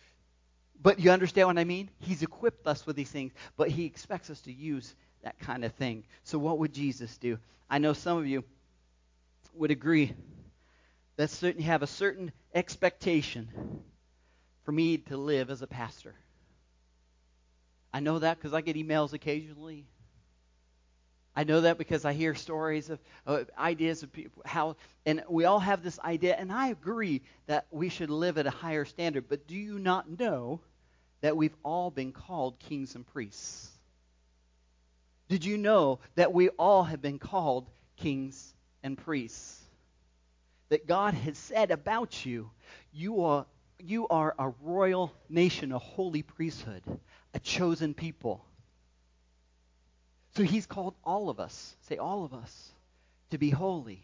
but 0.83 0.99
you 0.99 1.11
understand 1.11 1.49
what 1.49 1.59
I 1.59 1.65
mean? 1.65 1.91
He's 1.99 2.23
equipped 2.23 2.67
us 2.67 2.87
with 2.87 2.97
these 2.97 3.11
things, 3.11 3.33
but 3.57 3.69
he 3.69 3.85
expects 3.85 4.31
us 4.31 4.41
to 4.43 4.53
use 4.53 4.95
that 5.23 5.39
kind 5.39 5.65
of 5.65 5.73
thing. 5.75 6.05
So, 6.25 6.39
what 6.39 6.59
would 6.59 6.73
Jesus 6.73 7.17
do? 7.19 7.39
I 7.69 7.79
know 7.79 7.93
some 7.93 8.19
of 8.19 8.27
you 8.27 8.45
would 9.55 9.71
agree 9.71 10.15
that 11.17 11.43
you 11.43 11.65
have 11.65 11.83
a 11.83 11.87
certain 11.87 12.33
expectation 12.55 13.49
for 14.65 14.73
me 14.73 14.99
to 14.99 15.17
live 15.17 15.51
as 15.51 15.63
a 15.63 15.67
pastor. 15.67 16.15
I 17.93 18.01
know 18.01 18.21
that 18.21 18.39
because 18.39 18.55
I 18.55 18.61
get 18.61 18.77
emails 18.77 19.13
occasionally. 19.13 19.87
I 21.35 21.45
know 21.45 21.61
that 21.61 21.79
because 21.79 22.05
I 22.05 22.13
hear 22.13 22.35
stories 22.35 22.91
of 22.91 22.99
uh, 23.27 23.45
ideas 23.59 24.03
of 24.03 24.13
people 24.13 24.43
how, 24.45 24.77
and 25.07 25.23
we 25.29 25.45
all 25.45 25.61
have 25.61 25.83
this 25.83 25.99
idea, 26.01 26.37
and 26.37 26.53
I 26.53 26.69
agree 26.69 27.23
that 27.47 27.67
we 27.71 27.89
should 27.89 28.11
live 28.11 28.37
at 28.39 28.47
a 28.47 28.51
higher 28.51 28.85
standard. 28.85 29.29
But 29.29 29.47
do 29.47 29.55
you 29.55 29.79
not 29.79 30.19
know 30.19 30.61
that 31.21 31.37
we've 31.37 31.57
all 31.65 31.91
been 31.91 32.13
called 32.13 32.59
kings 32.59 32.95
and 32.95 33.07
priests? 33.07 33.71
Did 35.29 35.45
you 35.45 35.59
know 35.59 36.01
that 36.17 36.33
we 36.33 36.49
all 36.51 36.83
have 36.85 37.01
been 37.01 37.19
called 37.19 37.69
kings 37.97 38.53
and 38.83 38.99
priests? 38.99 39.63
That 40.71 40.87
God 40.87 41.15
has 41.15 41.39
said 41.39 41.71
about 41.71 42.25
you, 42.27 42.51
you 42.93 43.23
are, 43.23 43.47
you 43.79 44.09
are 44.09 44.35
a 44.39 44.53
royal 44.63 45.13
nation, 45.29 45.73
a 45.73 45.79
holy 45.79 46.23
priesthood, 46.23 46.83
a 47.35 47.39
chosen 47.39 47.95
people. 47.95 48.45
So 50.37 50.43
he's 50.43 50.67
called 50.67 50.95
all 51.05 51.29
of 51.29 51.41
us, 51.41 51.77
say 51.83 51.97
all 51.97 52.25
of 52.25 52.35
us, 52.35 52.73
to 53.31 53.39
be 53.39 53.51
holy. 53.51 54.03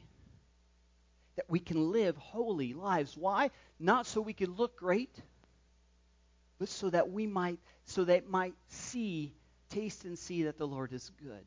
That 1.37 1.49
we 1.49 1.61
can 1.61 1.93
live 1.93 2.17
holy 2.17 2.73
lives. 2.73 3.17
Why? 3.17 3.51
Not 3.79 4.07
so 4.07 4.21
we 4.21 4.33
can 4.33 4.55
look 4.55 4.77
great, 4.77 5.15
but 6.59 6.69
so 6.69 6.91
that 6.91 7.11
we 7.11 7.27
might 7.27 7.59
so 7.85 8.05
that 8.05 8.29
might 8.29 8.55
see, 8.69 9.33
taste 9.71 10.05
and 10.05 10.19
see 10.19 10.45
that 10.45 10.59
the 10.59 10.67
Lord 10.67 10.93
is 10.93 11.11
good. 11.23 11.45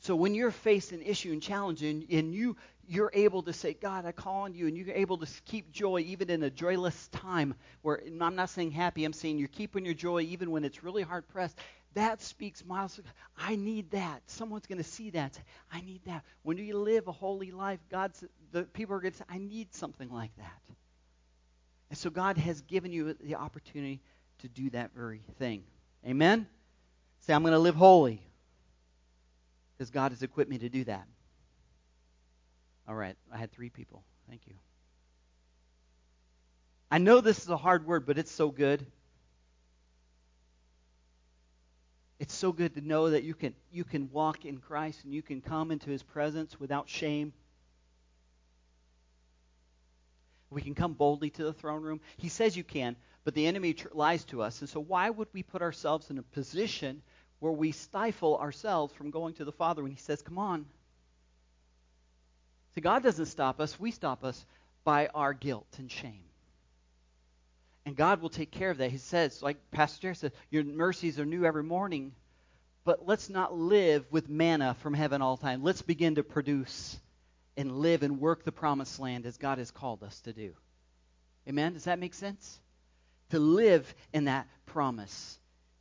So 0.00 0.16
when 0.16 0.34
you're 0.34 0.50
faced 0.50 0.90
an 0.90 1.02
issue 1.02 1.30
and 1.30 1.40
challenge 1.40 1.82
and, 1.82 2.04
and 2.10 2.34
you 2.34 2.56
you're 2.88 3.12
able 3.14 3.42
to 3.44 3.52
say, 3.52 3.74
God, 3.74 4.04
I 4.04 4.12
call 4.12 4.42
on 4.42 4.54
you, 4.54 4.66
and 4.66 4.76
you're 4.76 4.94
able 4.94 5.18
to 5.18 5.26
keep 5.44 5.70
joy 5.70 6.00
even 6.00 6.30
in 6.30 6.42
a 6.42 6.50
joyless 6.50 7.08
time 7.08 7.54
where 7.82 8.02
I'm 8.20 8.34
not 8.34 8.50
saying 8.50 8.72
happy, 8.72 9.04
I'm 9.04 9.12
saying 9.12 9.38
you're 9.38 9.48
keeping 9.48 9.84
your 9.84 9.94
joy 9.94 10.22
even 10.22 10.50
when 10.50 10.64
it's 10.64 10.82
really 10.82 11.02
hard 11.02 11.28
pressed. 11.28 11.56
That 11.94 12.22
speaks 12.22 12.64
miles. 12.64 12.98
I 13.38 13.54
need 13.54 13.90
that. 13.92 14.22
Someone's 14.26 14.66
going 14.66 14.78
to 14.78 14.84
see 14.84 15.10
that. 15.10 15.38
I 15.70 15.82
need 15.82 16.00
that. 16.06 16.24
When 16.42 16.56
you 16.56 16.78
live 16.78 17.06
a 17.06 17.12
holy 17.12 17.50
life, 17.50 17.80
God's 17.90 18.24
the 18.50 18.64
people 18.64 18.96
are 18.96 19.00
going 19.00 19.12
to 19.12 19.18
say, 19.18 19.24
I 19.28 19.38
need 19.38 19.72
something 19.74 20.10
like 20.10 20.34
that. 20.36 20.62
And 21.90 21.98
so 21.98 22.10
God 22.10 22.38
has 22.38 22.62
given 22.62 22.90
you 22.92 23.14
the 23.20 23.36
opportunity 23.36 24.00
to 24.42 24.48
do 24.48 24.70
that 24.70 24.92
very 24.94 25.22
thing. 25.38 25.64
Amen? 26.06 26.46
Say, 27.20 27.32
I'm 27.32 27.42
going 27.42 27.52
to 27.52 27.58
live 27.58 27.74
holy 27.74 28.22
because 29.76 29.90
God 29.90 30.12
has 30.12 30.22
equipped 30.22 30.50
me 30.50 30.58
to 30.58 30.68
do 30.68 30.84
that. 30.84 31.06
All 32.88 32.94
right, 32.94 33.16
I 33.32 33.38
had 33.38 33.52
three 33.52 33.70
people. 33.70 34.02
Thank 34.28 34.42
you. 34.46 34.54
I 36.90 36.98
know 36.98 37.20
this 37.20 37.38
is 37.38 37.48
a 37.48 37.56
hard 37.56 37.86
word, 37.86 38.04
but 38.04 38.18
it's 38.18 38.30
so 38.30 38.50
good. 38.50 38.84
It's 42.18 42.34
so 42.34 42.52
good 42.52 42.74
to 42.74 42.80
know 42.80 43.10
that 43.10 43.24
you 43.24 43.34
can 43.34 43.54
you 43.72 43.82
can 43.82 44.10
walk 44.12 44.44
in 44.44 44.58
Christ 44.58 45.02
and 45.04 45.12
you 45.12 45.22
can 45.22 45.40
come 45.40 45.70
into 45.70 45.90
his 45.90 46.02
presence 46.02 46.60
without 46.60 46.88
shame. 46.88 47.32
We 50.50 50.60
can 50.60 50.74
come 50.74 50.92
boldly 50.92 51.30
to 51.30 51.44
the 51.44 51.52
throne 51.52 51.82
room. 51.82 52.00
He 52.18 52.28
says 52.28 52.56
you 52.56 52.62
can, 52.62 52.94
but 53.24 53.34
the 53.34 53.46
enemy 53.46 53.74
tr- 53.74 53.88
lies 53.92 54.24
to 54.26 54.42
us. 54.42 54.60
And 54.60 54.68
so 54.68 54.80
why 54.80 55.08
would 55.08 55.28
we 55.32 55.42
put 55.42 55.62
ourselves 55.62 56.10
in 56.10 56.18
a 56.18 56.22
position 56.22 57.02
where 57.38 57.52
we 57.52 57.72
stifle 57.72 58.36
ourselves 58.38 58.92
from 58.94 59.10
going 59.10 59.34
to 59.34 59.44
the 59.44 59.52
Father 59.52 59.82
when 59.82 59.92
He 59.92 59.98
says, 59.98 60.22
Come 60.22 60.38
on. 60.38 60.66
See, 62.74 62.80
God 62.80 63.02
doesn't 63.02 63.26
stop 63.26 63.60
us, 63.60 63.78
we 63.78 63.90
stop 63.90 64.24
us 64.24 64.44
by 64.84 65.08
our 65.08 65.34
guilt 65.34 65.66
and 65.78 65.90
shame. 65.90 66.24
And 67.84 67.96
God 67.96 68.22
will 68.22 68.30
take 68.30 68.50
care 68.50 68.70
of 68.70 68.78
that. 68.78 68.90
He 68.90 68.98
says, 68.98 69.42
like 69.42 69.56
Pastor 69.72 70.02
Jerry 70.02 70.14
said, 70.14 70.32
Your 70.50 70.64
mercies 70.64 71.18
are 71.18 71.26
new 71.26 71.44
every 71.44 71.64
morning. 71.64 72.12
But 72.84 73.06
let's 73.06 73.28
not 73.28 73.56
live 73.56 74.04
with 74.10 74.28
manna 74.28 74.74
from 74.80 74.94
heaven 74.94 75.22
all 75.22 75.36
the 75.36 75.42
time. 75.42 75.62
Let's 75.62 75.82
begin 75.82 76.16
to 76.16 76.24
produce 76.24 76.98
and 77.56 77.78
live 77.78 78.02
and 78.02 78.20
work 78.20 78.44
the 78.44 78.52
promised 78.52 78.98
land 78.98 79.26
as 79.26 79.36
God 79.36 79.58
has 79.58 79.70
called 79.70 80.02
us 80.02 80.20
to 80.22 80.32
do. 80.32 80.54
Amen? 81.48 81.74
Does 81.74 81.84
that 81.84 81.98
make 81.98 82.14
sense? 82.14 82.60
To 83.32 83.38
live 83.38 83.94
in 84.12 84.26
that 84.26 84.46
promise. 84.66 85.38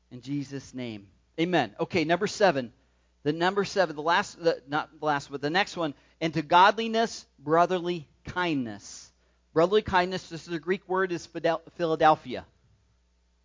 In 0.10 0.22
Jesus' 0.22 0.74
name. 0.74 1.08
Amen. 1.38 1.76
Okay, 1.82 2.06
number 2.06 2.26
seven. 2.26 2.72
The 3.24 3.34
number 3.34 3.66
seven, 3.66 3.98
the 3.98 4.02
last, 4.02 4.42
the, 4.42 4.62
not 4.70 4.90
the 4.98 5.06
last, 5.06 5.30
but 5.30 5.42
the 5.42 5.50
next 5.50 5.76
one. 5.76 5.94
And 6.22 6.34
to 6.34 6.42
godliness, 6.42 7.26
brotherly 7.38 8.08
kindness. 8.24 9.12
Brotherly 9.54 9.82
kindness, 9.82 10.30
this 10.30 10.48
is 10.48 10.54
a 10.54 10.60
Greek 10.60 10.88
word, 10.88 11.12
is 11.12 11.28
Philadelphia. 11.76 12.46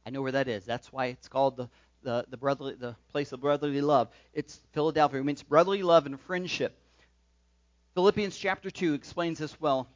I 0.07 0.11
know 0.11 0.23
where 0.23 0.33
that 0.33 0.47
is. 0.47 0.65
That's 0.65 0.93
why 0.93 1.07
it's 1.07 1.27
called 1.27 1.57
the, 1.57 1.69
the, 2.05 2.27
the, 2.31 2.37
brotherly, 2.37 2.75
the 2.75 2.95
place 3.11 3.33
of 3.33 3.41
brotherly 3.41 3.81
love. 3.81 4.09
It's 4.33 4.57
Philadelphia. 4.73 5.21
It 5.21 5.25
means 5.25 5.43
brotherly 5.43 5.83
love 5.83 6.07
and 6.07 6.21
friendship. 6.21 6.79
Philippians 7.95 8.39
chapter 8.39 8.71
2 8.71 8.95
explains 8.95 9.41
this 9.41 9.61
well. 9.61 9.89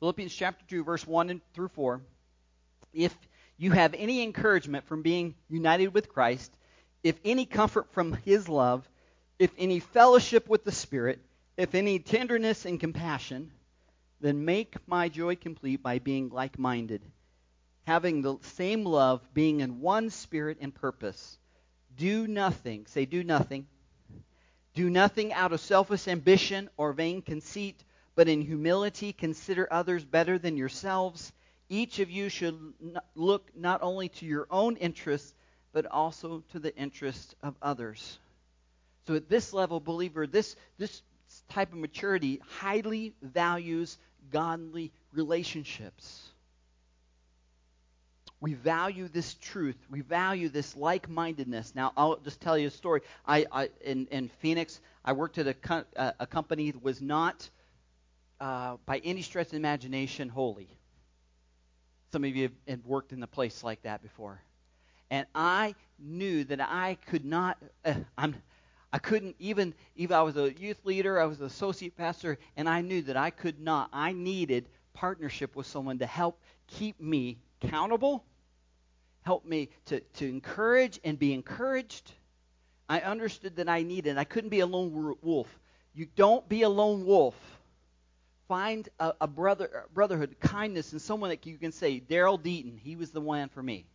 Philippians 0.00 0.34
chapter 0.34 0.64
2, 0.68 0.84
verse 0.84 1.06
1 1.06 1.42
through 1.52 1.68
4. 1.68 2.00
If 2.96 3.14
you 3.58 3.72
have 3.72 3.94
any 3.94 4.22
encouragement 4.22 4.86
from 4.86 5.02
being 5.02 5.34
united 5.50 5.88
with 5.88 6.08
Christ, 6.08 6.50
if 7.02 7.20
any 7.24 7.44
comfort 7.44 7.92
from 7.92 8.14
his 8.14 8.48
love, 8.48 8.88
if 9.38 9.52
any 9.58 9.80
fellowship 9.80 10.48
with 10.48 10.64
the 10.64 10.72
Spirit, 10.72 11.20
if 11.58 11.74
any 11.74 11.98
tenderness 11.98 12.64
and 12.64 12.80
compassion, 12.80 13.52
then 14.20 14.46
make 14.46 14.76
my 14.88 15.10
joy 15.10 15.36
complete 15.36 15.82
by 15.82 15.98
being 15.98 16.30
like 16.30 16.58
minded, 16.58 17.02
having 17.86 18.22
the 18.22 18.38
same 18.40 18.84
love, 18.84 19.20
being 19.34 19.60
in 19.60 19.80
one 19.80 20.08
spirit 20.08 20.56
and 20.60 20.74
purpose. 20.74 21.38
Do 21.96 22.26
nothing, 22.26 22.86
say, 22.86 23.04
do 23.04 23.22
nothing. 23.22 23.66
Do 24.74 24.88
nothing 24.88 25.32
out 25.34 25.52
of 25.52 25.60
selfish 25.60 26.08
ambition 26.08 26.70
or 26.76 26.92
vain 26.92 27.22
conceit, 27.22 27.84
but 28.14 28.28
in 28.28 28.40
humility 28.40 29.12
consider 29.12 29.68
others 29.70 30.04
better 30.04 30.38
than 30.38 30.56
yourselves. 30.56 31.32
Each 31.68 31.98
of 31.98 32.10
you 32.10 32.28
should 32.28 32.58
look 33.14 33.50
not 33.56 33.82
only 33.82 34.08
to 34.10 34.26
your 34.26 34.46
own 34.50 34.76
interests, 34.76 35.34
but 35.72 35.86
also 35.86 36.42
to 36.52 36.58
the 36.58 36.74
interests 36.76 37.34
of 37.42 37.54
others. 37.60 38.18
So 39.06 39.14
at 39.14 39.28
this 39.28 39.52
level, 39.52 39.80
believer, 39.80 40.26
this, 40.26 40.56
this 40.78 41.02
type 41.48 41.72
of 41.72 41.78
maturity 41.78 42.40
highly 42.60 43.14
values 43.20 43.98
godly 44.30 44.92
relationships. 45.12 46.30
We 48.40 48.54
value 48.54 49.08
this 49.08 49.34
truth. 49.34 49.76
We 49.90 50.02
value 50.02 50.48
this 50.48 50.76
like-mindedness. 50.76 51.74
Now, 51.74 51.92
I'll 51.96 52.16
just 52.16 52.40
tell 52.40 52.56
you 52.58 52.68
a 52.68 52.70
story. 52.70 53.00
I, 53.26 53.46
I 53.50 53.70
in, 53.80 54.06
in 54.10 54.28
Phoenix, 54.40 54.80
I 55.04 55.12
worked 55.12 55.38
at 55.38 55.46
a, 55.46 55.54
co- 55.54 55.84
a 55.96 56.26
company 56.26 56.70
that 56.70 56.82
was 56.82 57.00
not, 57.00 57.48
uh, 58.40 58.76
by 58.84 58.98
any 58.98 59.22
stretch 59.22 59.48
of 59.48 59.54
imagination, 59.54 60.28
holy. 60.28 60.68
Some 62.12 62.24
of 62.24 62.34
you 62.34 62.50
have 62.68 62.84
worked 62.84 63.12
in 63.12 63.22
a 63.22 63.26
place 63.26 63.62
like 63.62 63.82
that 63.82 64.02
before 64.02 64.40
and 65.10 65.26
I 65.34 65.74
knew 65.98 66.44
that 66.44 66.60
I 66.60 66.96
could 67.06 67.24
not. 67.24 67.58
Uh, 67.84 67.94
I'm. 68.18 68.34
I 68.92 68.98
couldn't 68.98 69.36
even. 69.38 69.74
Even 69.96 70.16
I 70.16 70.22
was 70.22 70.36
a 70.36 70.52
youth 70.52 70.84
leader. 70.84 71.20
I 71.20 71.24
was 71.24 71.40
an 71.40 71.46
associate 71.46 71.96
pastor, 71.96 72.38
and 72.56 72.68
I 72.68 72.80
knew 72.80 73.02
that 73.02 73.16
I 73.16 73.30
could 73.30 73.60
not. 73.60 73.90
I 73.92 74.12
needed 74.12 74.68
partnership 74.94 75.54
with 75.54 75.66
someone 75.66 75.98
to 75.98 76.06
help 76.06 76.40
keep 76.66 77.00
me 77.00 77.38
accountable, 77.62 78.24
help 79.22 79.44
me 79.44 79.68
to 79.86 80.00
to 80.00 80.28
encourage 80.28 80.98
and 81.04 81.18
be 81.18 81.32
encouraged. 81.32 82.12
I 82.88 83.00
understood 83.00 83.56
that 83.56 83.68
I 83.68 83.82
needed. 83.82 84.16
I 84.16 84.24
couldn't 84.24 84.50
be 84.50 84.60
a 84.60 84.66
lone 84.66 85.16
wolf. 85.22 85.48
You 85.92 86.06
don't 86.14 86.48
be 86.48 86.62
a 86.62 86.68
lone 86.68 87.04
wolf. 87.04 87.34
Find 88.48 88.88
a, 89.00 89.12
a 89.22 89.26
brother, 89.26 89.84
a 89.86 89.92
brotherhood, 89.92 90.36
kindness, 90.40 90.92
and 90.92 91.02
someone 91.02 91.30
that 91.30 91.44
you 91.46 91.58
can 91.58 91.72
say, 91.72 92.00
Daryl 92.00 92.40
Deaton, 92.40 92.78
he 92.78 92.94
was 92.94 93.10
the 93.10 93.20
one 93.20 93.48
for 93.48 93.62
me. 93.62 93.86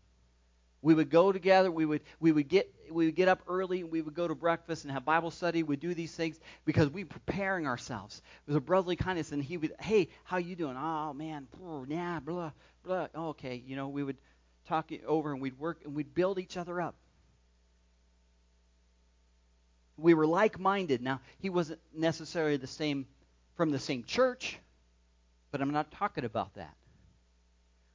We 0.82 0.96
would 0.96 1.10
go 1.12 1.32
together. 1.32 1.72
We 1.72 1.86
would 1.86 2.02
we 2.20 2.32
would 2.32 2.48
get 2.50 2.74
we 2.90 3.06
would 3.06 3.16
get 3.16 3.28
up 3.28 3.44
early 3.48 3.82
and 3.82 3.92
we 3.92 4.02
would 4.02 4.16
go 4.16 4.28
to 4.28 4.34
breakfast 4.34 4.84
and 4.84 4.92
have 4.92 5.06
Bible 5.06 5.30
study. 5.30 5.62
We'd 5.62 5.80
do 5.80 5.94
these 5.94 6.14
things 6.14 6.40
because 6.66 6.90
we 6.90 7.04
were 7.04 7.10
preparing 7.10 7.68
ourselves. 7.68 8.18
It 8.18 8.50
was 8.50 8.56
a 8.56 8.62
brotherly 8.62 8.96
kindness, 8.96 9.32
and 9.32 9.44
he 9.44 9.58
would, 9.58 9.74
hey, 9.80 10.10
how 10.24 10.38
you 10.38 10.56
doing? 10.56 10.76
Oh 10.78 11.14
man, 11.14 11.48
yeah, 11.88 12.20
blah 12.20 12.52
blah. 12.84 13.08
Oh, 13.14 13.30
okay, 13.30 13.62
you 13.66 13.76
know, 13.76 13.90
we 13.90 14.04
would 14.04 14.18
talk 14.68 14.92
it 14.92 15.04
over 15.06 15.32
and 15.32 15.42
we'd 15.42 15.60
work 15.60 15.82
and 15.86 15.94
we'd 15.94 16.16
build 16.16 16.40
each 16.40 16.58
other 16.58 16.82
up. 16.82 16.96
We 19.98 20.16
were 20.16 20.26
like-minded. 20.26 21.02
Now 21.04 21.22
he 21.40 21.52
wasn't 21.52 21.80
necessarily 21.94 22.58
the 22.58 22.66
same 22.66 23.06
from 23.62 23.70
the 23.70 23.78
same 23.78 24.04
church, 24.04 24.58
but 25.52 25.62
I'm 25.62 25.70
not 25.70 25.92
talking 25.92 26.26
about 26.26 26.56
that. 26.56 26.74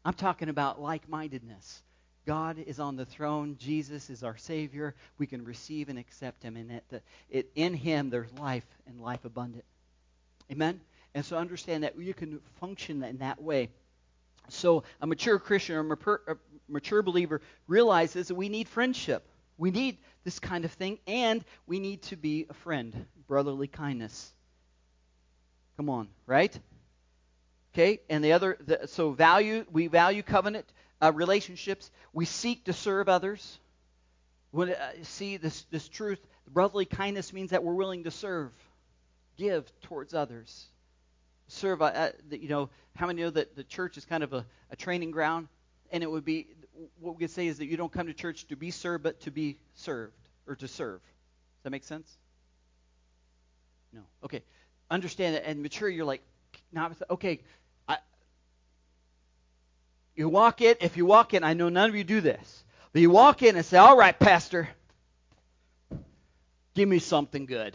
I'm 0.04 0.14
talking 0.14 0.48
about 0.48 0.80
like-mindedness 0.80 1.82
God 2.24 2.60
is 2.64 2.78
on 2.78 2.94
the 2.94 3.04
throne. 3.04 3.56
Jesus 3.58 4.08
is 4.08 4.22
our 4.22 4.36
Savior. 4.36 4.94
We 5.18 5.26
can 5.26 5.44
receive 5.44 5.88
and 5.88 5.98
accept 5.98 6.44
Him, 6.44 6.56
and 6.56 6.70
it, 6.70 7.02
it, 7.28 7.50
in 7.56 7.74
Him 7.74 8.10
there's 8.10 8.32
life 8.34 8.64
and 8.86 9.00
life 9.00 9.24
abundant. 9.24 9.64
Amen? 10.52 10.80
And 11.16 11.24
so 11.24 11.36
understand 11.36 11.82
that 11.82 11.98
you 11.98 12.14
can 12.14 12.38
function 12.60 13.02
in 13.02 13.18
that 13.18 13.42
way. 13.42 13.70
So 14.48 14.84
a 15.00 15.06
mature 15.08 15.40
Christian 15.40 15.74
or 15.74 15.98
a 16.28 16.36
mature 16.68 17.02
believer 17.02 17.40
realizes 17.66 18.28
that 18.28 18.36
we 18.36 18.48
need 18.48 18.68
friendship. 18.68 19.26
We 19.58 19.72
need 19.72 19.98
this 20.22 20.38
kind 20.38 20.64
of 20.64 20.70
thing, 20.70 21.00
and 21.08 21.44
we 21.66 21.80
need 21.80 22.02
to 22.02 22.16
be 22.16 22.46
a 22.48 22.54
friend, 22.54 23.06
brotherly 23.26 23.66
kindness. 23.66 24.32
Come 25.76 25.90
on, 25.90 26.08
right? 26.26 26.58
Okay, 27.74 28.00
and 28.08 28.24
the 28.24 28.32
other, 28.32 28.56
the, 28.64 28.86
so 28.86 29.10
value, 29.10 29.66
we 29.70 29.88
value 29.88 30.22
covenant 30.22 30.64
uh, 31.02 31.12
relationships. 31.14 31.90
We 32.14 32.24
seek 32.24 32.64
to 32.64 32.72
serve 32.72 33.08
others. 33.08 33.58
We 34.52 34.72
uh, 34.72 34.76
see 35.02 35.36
this, 35.36 35.66
this 35.70 35.86
truth. 35.86 36.18
Brotherly 36.48 36.86
kindness 36.86 37.34
means 37.34 37.50
that 37.50 37.62
we're 37.62 37.74
willing 37.74 38.04
to 38.04 38.10
serve, 38.10 38.52
give 39.36 39.70
towards 39.82 40.14
others. 40.14 40.66
Serve, 41.48 41.82
uh, 41.82 41.84
uh 41.84 42.10
you 42.30 42.48
know, 42.48 42.70
how 42.94 43.06
many 43.06 43.20
know 43.20 43.30
that 43.30 43.54
the 43.54 43.64
church 43.64 43.98
is 43.98 44.06
kind 44.06 44.22
of 44.22 44.32
a, 44.32 44.46
a 44.70 44.76
training 44.76 45.10
ground? 45.10 45.48
And 45.92 46.02
it 46.02 46.10
would 46.10 46.24
be, 46.24 46.46
what 46.98 47.16
we 47.16 47.20
could 47.20 47.30
say 47.30 47.46
is 47.46 47.58
that 47.58 47.66
you 47.66 47.76
don't 47.76 47.92
come 47.92 48.06
to 48.06 48.14
church 48.14 48.46
to 48.48 48.56
be 48.56 48.70
served, 48.70 49.04
but 49.04 49.20
to 49.20 49.30
be 49.30 49.58
served, 49.74 50.16
or 50.46 50.56
to 50.56 50.66
serve. 50.66 51.00
Does 51.00 51.64
that 51.64 51.70
make 51.70 51.84
sense? 51.84 52.10
No. 53.92 54.00
Okay. 54.24 54.42
Understand 54.90 55.36
it 55.36 55.44
and 55.46 55.62
mature. 55.62 55.88
You're 55.88 56.04
like, 56.04 56.22
not 56.72 56.96
okay. 57.10 57.40
I, 57.88 57.98
you 60.14 60.28
walk 60.28 60.60
in. 60.60 60.76
If 60.80 60.96
you 60.96 61.06
walk 61.06 61.34
in, 61.34 61.42
I 61.44 61.54
know 61.54 61.68
none 61.68 61.88
of 61.88 61.96
you 61.96 62.04
do 62.04 62.20
this, 62.20 62.64
but 62.92 63.02
you 63.02 63.10
walk 63.10 63.42
in 63.42 63.56
and 63.56 63.64
say, 63.64 63.78
"All 63.78 63.96
right, 63.96 64.16
Pastor, 64.18 64.68
give 66.74 66.88
me 66.88 66.98
something 66.98 67.46
good." 67.46 67.74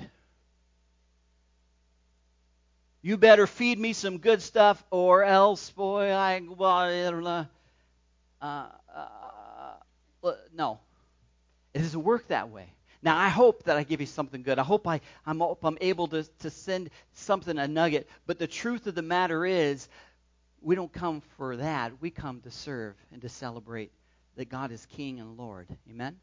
You 3.01 3.17
better 3.17 3.47
feed 3.47 3.79
me 3.79 3.93
some 3.93 4.19
good 4.19 4.41
stuff, 4.41 4.81
or 4.91 5.23
else, 5.23 5.71
boy, 5.71 6.11
I 6.11 6.39
well, 6.39 6.69
I 6.69 7.09
don't 7.09 7.23
know. 7.23 7.47
Uh, 8.41 8.65
uh, 8.95 10.33
no, 10.53 10.79
it 11.73 11.79
doesn't 11.79 12.03
work 12.03 12.27
that 12.27 12.49
way. 12.49 12.67
Now, 13.03 13.17
I 13.17 13.29
hope 13.29 13.63
that 13.63 13.77
I 13.77 13.83
give 13.83 13.99
you 13.99 14.07
something 14.07 14.43
good. 14.43 14.59
I 14.59 14.63
hope 14.63 14.87
I, 14.87 15.01
I'm, 15.25 15.41
I'm 15.41 15.77
able 15.81 16.07
to, 16.09 16.23
to 16.39 16.49
send 16.49 16.91
something, 17.13 17.57
a 17.57 17.67
nugget. 17.67 18.07
But 18.27 18.37
the 18.37 18.47
truth 18.47 18.85
of 18.85 18.93
the 18.93 19.01
matter 19.01 19.45
is, 19.45 19.87
we 20.61 20.75
don't 20.75 20.93
come 20.93 21.21
for 21.37 21.57
that. 21.57 21.93
We 21.99 22.11
come 22.11 22.41
to 22.41 22.51
serve 22.51 22.95
and 23.11 23.21
to 23.23 23.29
celebrate 23.29 23.91
that 24.35 24.49
God 24.49 24.71
is 24.71 24.85
King 24.85 25.19
and 25.19 25.35
Lord. 25.37 25.67
Amen? 25.89 26.17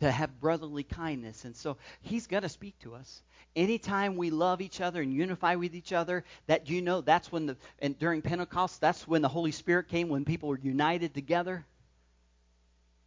To 0.00 0.10
have 0.10 0.40
brotherly 0.40 0.82
kindness. 0.82 1.46
And 1.46 1.56
so 1.56 1.78
He's 2.02 2.26
going 2.26 2.42
to 2.42 2.48
speak 2.50 2.78
to 2.80 2.94
us. 2.94 3.22
Anytime 3.56 4.16
we 4.16 4.30
love 4.30 4.60
each 4.60 4.82
other 4.82 5.00
and 5.00 5.12
unify 5.12 5.54
with 5.54 5.74
each 5.74 5.94
other, 5.94 6.22
that 6.46 6.68
you 6.68 6.82
know 6.82 7.00
that's 7.00 7.32
when 7.32 7.46
the 7.46 7.56
and 7.78 7.98
during 7.98 8.20
Pentecost, 8.20 8.80
that's 8.80 9.08
when 9.08 9.22
the 9.22 9.28
Holy 9.28 9.52
Spirit 9.52 9.88
came, 9.88 10.10
when 10.10 10.26
people 10.26 10.50
were 10.50 10.60
united 10.62 11.14
together. 11.14 11.64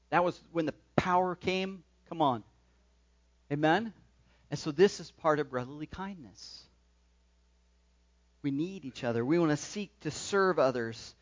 That 0.09 0.23
was 0.23 0.41
when 0.51 0.65
the 0.65 0.73
power 0.95 1.35
came. 1.35 1.83
Come 2.09 2.21
on. 2.21 2.43
Amen? 3.51 3.93
And 4.49 4.59
so 4.59 4.71
this 4.71 4.99
is 4.99 5.11
part 5.11 5.39
of 5.39 5.49
brotherly 5.49 5.85
kindness. 5.85 6.63
We 8.43 8.51
need 8.51 8.85
each 8.85 9.03
other. 9.03 9.23
We 9.23 9.39
want 9.39 9.51
to 9.51 9.57
seek 9.57 9.97
to 10.01 10.11
serve 10.11 10.57
others. 10.57 11.15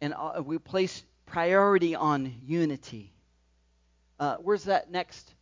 And 0.00 0.14
uh, 0.14 0.42
we 0.44 0.58
place 0.58 1.02
priority 1.26 1.94
on 1.94 2.34
unity. 2.46 3.12
Uh, 4.18 4.36
where's 4.36 4.64
that 4.64 4.90
next 4.90 5.32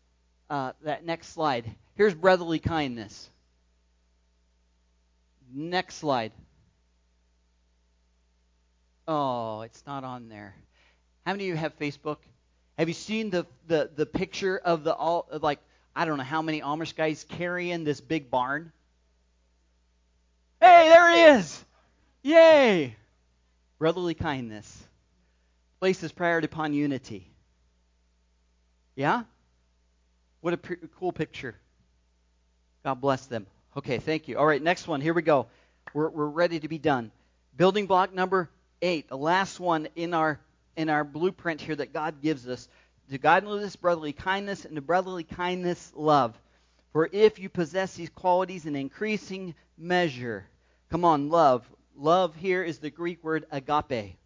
uh, 0.48 0.72
that 0.82 1.04
next 1.04 1.28
slide? 1.28 1.70
Here's 1.96 2.14
brotherly 2.14 2.58
kindness. 2.58 3.28
Next 5.52 5.96
slide. 5.96 6.32
Oh, 9.08 9.62
it's 9.62 9.82
not 9.86 10.04
on 10.04 10.28
there. 10.28 10.54
How 11.26 11.32
many 11.32 11.44
of 11.44 11.48
you 11.48 11.56
have 11.56 11.78
Facebook? 11.78 12.18
Have 12.78 12.88
you 12.88 12.94
seen 12.94 13.30
the 13.30 13.46
the, 13.66 13.90
the 13.94 14.06
picture 14.06 14.56
of 14.56 14.84
the 14.84 14.94
all 14.94 15.26
like 15.40 15.58
I 15.94 16.04
don't 16.04 16.16
know 16.16 16.24
how 16.24 16.42
many 16.42 16.60
Amish 16.60 16.94
guys 16.94 17.24
carrying 17.28 17.84
this 17.84 18.00
big 18.00 18.30
barn? 18.30 18.72
Hey, 20.60 20.88
there 20.88 21.12
he 21.12 21.38
is! 21.38 21.64
Yay! 22.22 22.96
Brotherly 23.78 24.14
kindness 24.14 24.88
places 25.82 26.12
priority 26.12 26.44
upon 26.44 26.72
unity. 26.74 27.26
Yeah? 28.94 29.24
What 30.40 30.54
a 30.54 30.56
cool 30.56 31.10
picture. 31.10 31.56
God 32.84 33.00
bless 33.00 33.26
them. 33.26 33.48
Okay, 33.76 33.98
thank 33.98 34.28
you. 34.28 34.38
All 34.38 34.46
right, 34.46 34.62
next 34.62 34.86
one. 34.86 35.00
Here 35.00 35.12
we 35.12 35.22
go. 35.22 35.48
We're, 35.92 36.08
we're 36.08 36.28
ready 36.28 36.60
to 36.60 36.68
be 36.68 36.78
done. 36.78 37.10
Building 37.56 37.88
block 37.88 38.14
number 38.14 38.48
eight, 38.80 39.08
the 39.08 39.18
last 39.18 39.58
one 39.58 39.88
in 39.96 40.14
our 40.14 40.38
in 40.76 40.88
our 40.88 41.02
blueprint 41.02 41.60
here 41.60 41.74
that 41.74 41.92
God 41.92 42.22
gives 42.22 42.46
us. 42.46 42.68
To 43.12 43.18
godliness, 43.18 43.76
brotherly 43.76 44.14
kindness, 44.14 44.64
and 44.64 44.74
to 44.74 44.80
brotherly 44.80 45.24
kindness, 45.24 45.92
love. 45.94 46.34
For 46.94 47.10
if 47.12 47.38
you 47.38 47.50
possess 47.50 47.92
these 47.92 48.08
qualities 48.08 48.64
in 48.64 48.74
increasing 48.74 49.54
measure, 49.76 50.46
come 50.90 51.04
on, 51.04 51.28
love. 51.28 51.70
Love 51.94 52.34
here 52.34 52.64
is 52.64 52.78
the 52.78 52.88
Greek 52.88 53.22
word 53.22 53.44
agape. 53.50 54.16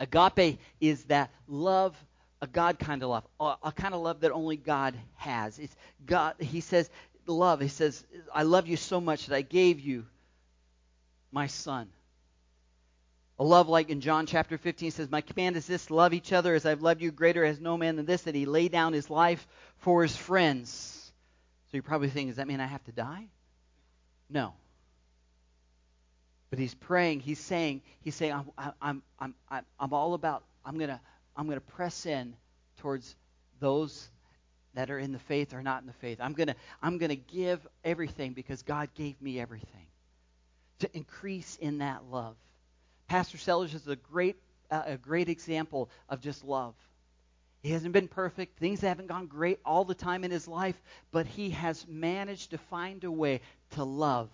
Agape 0.00 0.60
is 0.80 1.04
that 1.04 1.30
love, 1.46 1.94
a 2.40 2.46
God 2.46 2.78
kind 2.78 3.02
of 3.02 3.10
love, 3.10 3.24
a, 3.62 3.70
kind 3.70 3.92
of 3.92 4.00
love 4.00 4.20
that 4.20 4.32
only 4.32 4.56
God 4.56 4.94
has. 5.16 5.58
It's 5.58 5.76
God. 6.06 6.36
He 6.38 6.62
says, 6.62 6.88
love. 7.26 7.60
He 7.60 7.68
says, 7.68 8.02
I 8.34 8.44
love 8.44 8.66
you 8.66 8.78
so 8.78 8.98
much 8.98 9.26
that 9.26 9.36
I 9.36 9.42
gave 9.42 9.78
you 9.78 10.06
my 11.30 11.48
son. 11.48 11.90
A 13.38 13.44
love 13.44 13.68
like 13.68 13.90
in 13.90 14.00
John 14.00 14.26
chapter 14.26 14.58
15 14.58 14.90
says, 14.90 15.10
My 15.10 15.20
command 15.20 15.56
is 15.56 15.66
this 15.66 15.90
love 15.90 16.12
each 16.12 16.32
other 16.32 16.54
as 16.54 16.66
I've 16.66 16.82
loved 16.82 17.00
you. 17.00 17.10
Greater 17.10 17.44
has 17.44 17.60
no 17.60 17.76
man 17.76 17.96
than 17.96 18.06
this, 18.06 18.22
that 18.22 18.34
he 18.34 18.46
lay 18.46 18.68
down 18.68 18.92
his 18.92 19.10
life 19.10 19.46
for 19.78 20.02
his 20.02 20.16
friends. 20.16 21.12
So 21.66 21.76
you're 21.76 21.82
probably 21.82 22.08
thinking, 22.08 22.28
Does 22.28 22.36
that 22.36 22.46
mean 22.46 22.60
I 22.60 22.66
have 22.66 22.84
to 22.84 22.92
die? 22.92 23.26
No. 24.28 24.54
But 26.50 26.58
he's 26.58 26.74
praying, 26.74 27.20
he's 27.20 27.40
saying, 27.40 27.80
he's 28.02 28.14
saying, 28.14 28.32
I'm, 28.32 28.74
I'm, 28.80 29.02
I'm, 29.18 29.34
I'm, 29.50 29.64
I'm 29.80 29.92
all 29.94 30.12
about, 30.12 30.44
I'm 30.64 30.76
going 30.76 30.90
to 30.90 31.00
I'm 31.36 31.48
to 31.48 31.60
press 31.60 32.06
in 32.06 32.34
towards 32.78 33.16
those 33.60 34.10
that 34.74 34.90
are 34.90 34.98
in 34.98 35.12
the 35.12 35.18
faith 35.18 35.54
or 35.54 35.62
not 35.62 35.82
in 35.82 35.86
the 35.86 35.92
faith. 35.94 36.18
I'm 36.20 36.32
going 36.32 36.48
to 36.48 36.56
I'm 36.82 36.98
going 36.98 37.10
to 37.10 37.16
give 37.16 37.66
everything 37.84 38.32
because 38.32 38.62
God 38.62 38.88
gave 38.94 39.20
me 39.20 39.40
everything 39.40 39.86
to 40.80 40.96
increase 40.96 41.56
in 41.56 41.78
that 41.78 42.04
love. 42.10 42.36
Pastor 43.12 43.36
Sellers 43.36 43.74
is 43.74 43.86
a 43.86 43.96
great, 43.96 44.36
uh, 44.70 44.84
a 44.86 44.96
great 44.96 45.28
example 45.28 45.90
of 46.08 46.22
just 46.22 46.46
love. 46.46 46.74
He 47.62 47.68
hasn't 47.68 47.92
been 47.92 48.08
perfect. 48.08 48.58
Things 48.58 48.80
haven't 48.80 49.08
gone 49.08 49.26
great 49.26 49.60
all 49.66 49.84
the 49.84 49.94
time 49.94 50.24
in 50.24 50.30
his 50.30 50.48
life, 50.48 50.80
but 51.10 51.26
he 51.26 51.50
has 51.50 51.86
managed 51.86 52.52
to 52.52 52.56
find 52.56 53.04
a 53.04 53.10
way 53.10 53.42
to 53.72 53.84
love 53.84 54.30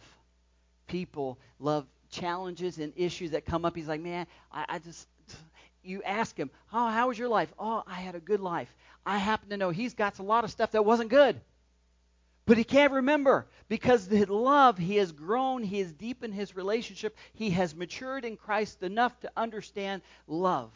people, 0.86 1.40
love 1.58 1.88
challenges 2.12 2.78
and 2.78 2.92
issues 2.94 3.32
that 3.32 3.44
come 3.44 3.64
up. 3.64 3.74
He's 3.74 3.88
like, 3.88 4.00
man, 4.00 4.28
I, 4.52 4.64
I 4.68 4.78
just, 4.78 5.08
you 5.82 6.04
ask 6.04 6.36
him, 6.36 6.48
oh, 6.72 6.88
how 6.88 7.08
was 7.08 7.18
your 7.18 7.26
life? 7.28 7.52
Oh, 7.58 7.82
I 7.84 7.94
had 7.94 8.14
a 8.14 8.20
good 8.20 8.40
life. 8.40 8.72
I 9.04 9.18
happen 9.18 9.50
to 9.50 9.56
know 9.56 9.70
he's 9.70 9.94
got 9.94 10.20
a 10.20 10.22
lot 10.22 10.44
of 10.44 10.52
stuff 10.52 10.70
that 10.70 10.84
wasn't 10.84 11.10
good. 11.10 11.40
But 12.48 12.56
he 12.56 12.64
can't 12.64 12.94
remember 12.94 13.46
because 13.68 14.08
the 14.08 14.24
love, 14.24 14.78
he 14.78 14.96
has 14.96 15.12
grown, 15.12 15.62
he 15.62 15.80
has 15.80 15.92
deepened 15.92 16.32
his 16.32 16.56
relationship, 16.56 17.14
he 17.34 17.50
has 17.50 17.76
matured 17.76 18.24
in 18.24 18.38
Christ 18.38 18.82
enough 18.82 19.20
to 19.20 19.30
understand 19.37 20.00
love. 20.26 20.72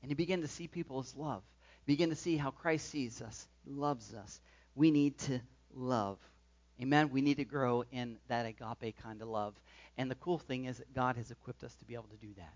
And 0.00 0.10
he 0.10 0.14
began 0.14 0.40
to 0.40 0.48
see 0.48 0.68
people 0.68 0.98
as 1.00 1.14
love. 1.14 1.42
Begin 1.84 2.08
to 2.08 2.16
see 2.16 2.38
how 2.38 2.50
Christ 2.50 2.88
sees 2.88 3.20
us, 3.20 3.46
loves 3.66 4.14
us. 4.14 4.40
We 4.74 4.90
need 4.90 5.18
to 5.18 5.40
love. 5.74 6.16
Amen. 6.80 7.10
We 7.10 7.20
need 7.20 7.36
to 7.36 7.44
grow 7.44 7.84
in 7.92 8.16
that 8.28 8.46
agape 8.46 8.96
kind 9.02 9.20
of 9.20 9.28
love. 9.28 9.52
And 9.98 10.10
the 10.10 10.14
cool 10.14 10.38
thing 10.38 10.64
is 10.64 10.78
that 10.78 10.94
God 10.94 11.16
has 11.16 11.30
equipped 11.30 11.62
us 11.62 11.74
to 11.74 11.84
be 11.84 11.92
able 11.92 12.04
to 12.04 12.26
do 12.26 12.32
that. 12.38 12.54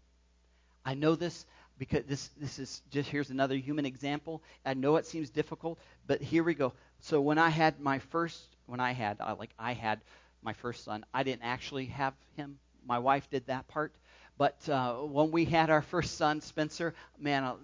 I 0.83 0.95
know 0.95 1.15
this 1.15 1.45
because 1.79 2.05
this 2.05 2.29
this 2.41 2.59
is 2.59 2.83
just 2.91 3.11
here's 3.11 3.31
another 3.31 3.57
human 3.57 3.85
example. 3.85 4.43
I 4.65 4.75
know 4.75 4.97
it 4.97 5.07
seems 5.07 5.31
difficult, 5.31 5.79
but 6.07 6.23
here 6.23 6.43
we 6.43 6.55
go. 6.55 6.73
So 7.05 7.21
when 7.21 7.37
I 7.37 7.51
had 7.51 7.81
my 7.81 7.99
first, 7.99 8.41
when 8.65 8.81
I 8.81 8.93
had, 8.93 9.19
uh, 9.21 9.37
like 9.39 9.51
I 9.59 9.75
had 9.75 10.01
my 10.41 10.55
first 10.55 10.85
son, 10.85 11.05
I 11.13 11.23
didn't 11.23 11.43
actually 11.43 11.85
have 11.87 12.15
him. 12.35 12.59
My 12.87 12.99
wife 12.99 13.29
did 13.29 13.47
that 13.49 13.69
part. 13.69 13.93
But 14.39 14.67
uh, 14.71 14.95
when 14.95 15.31
we 15.31 15.45
had 15.45 15.69
our 15.69 15.83
first 15.83 16.17
son, 16.17 16.41
Spencer, 16.41 16.95
man, 17.19 17.45
uh, 17.45 17.57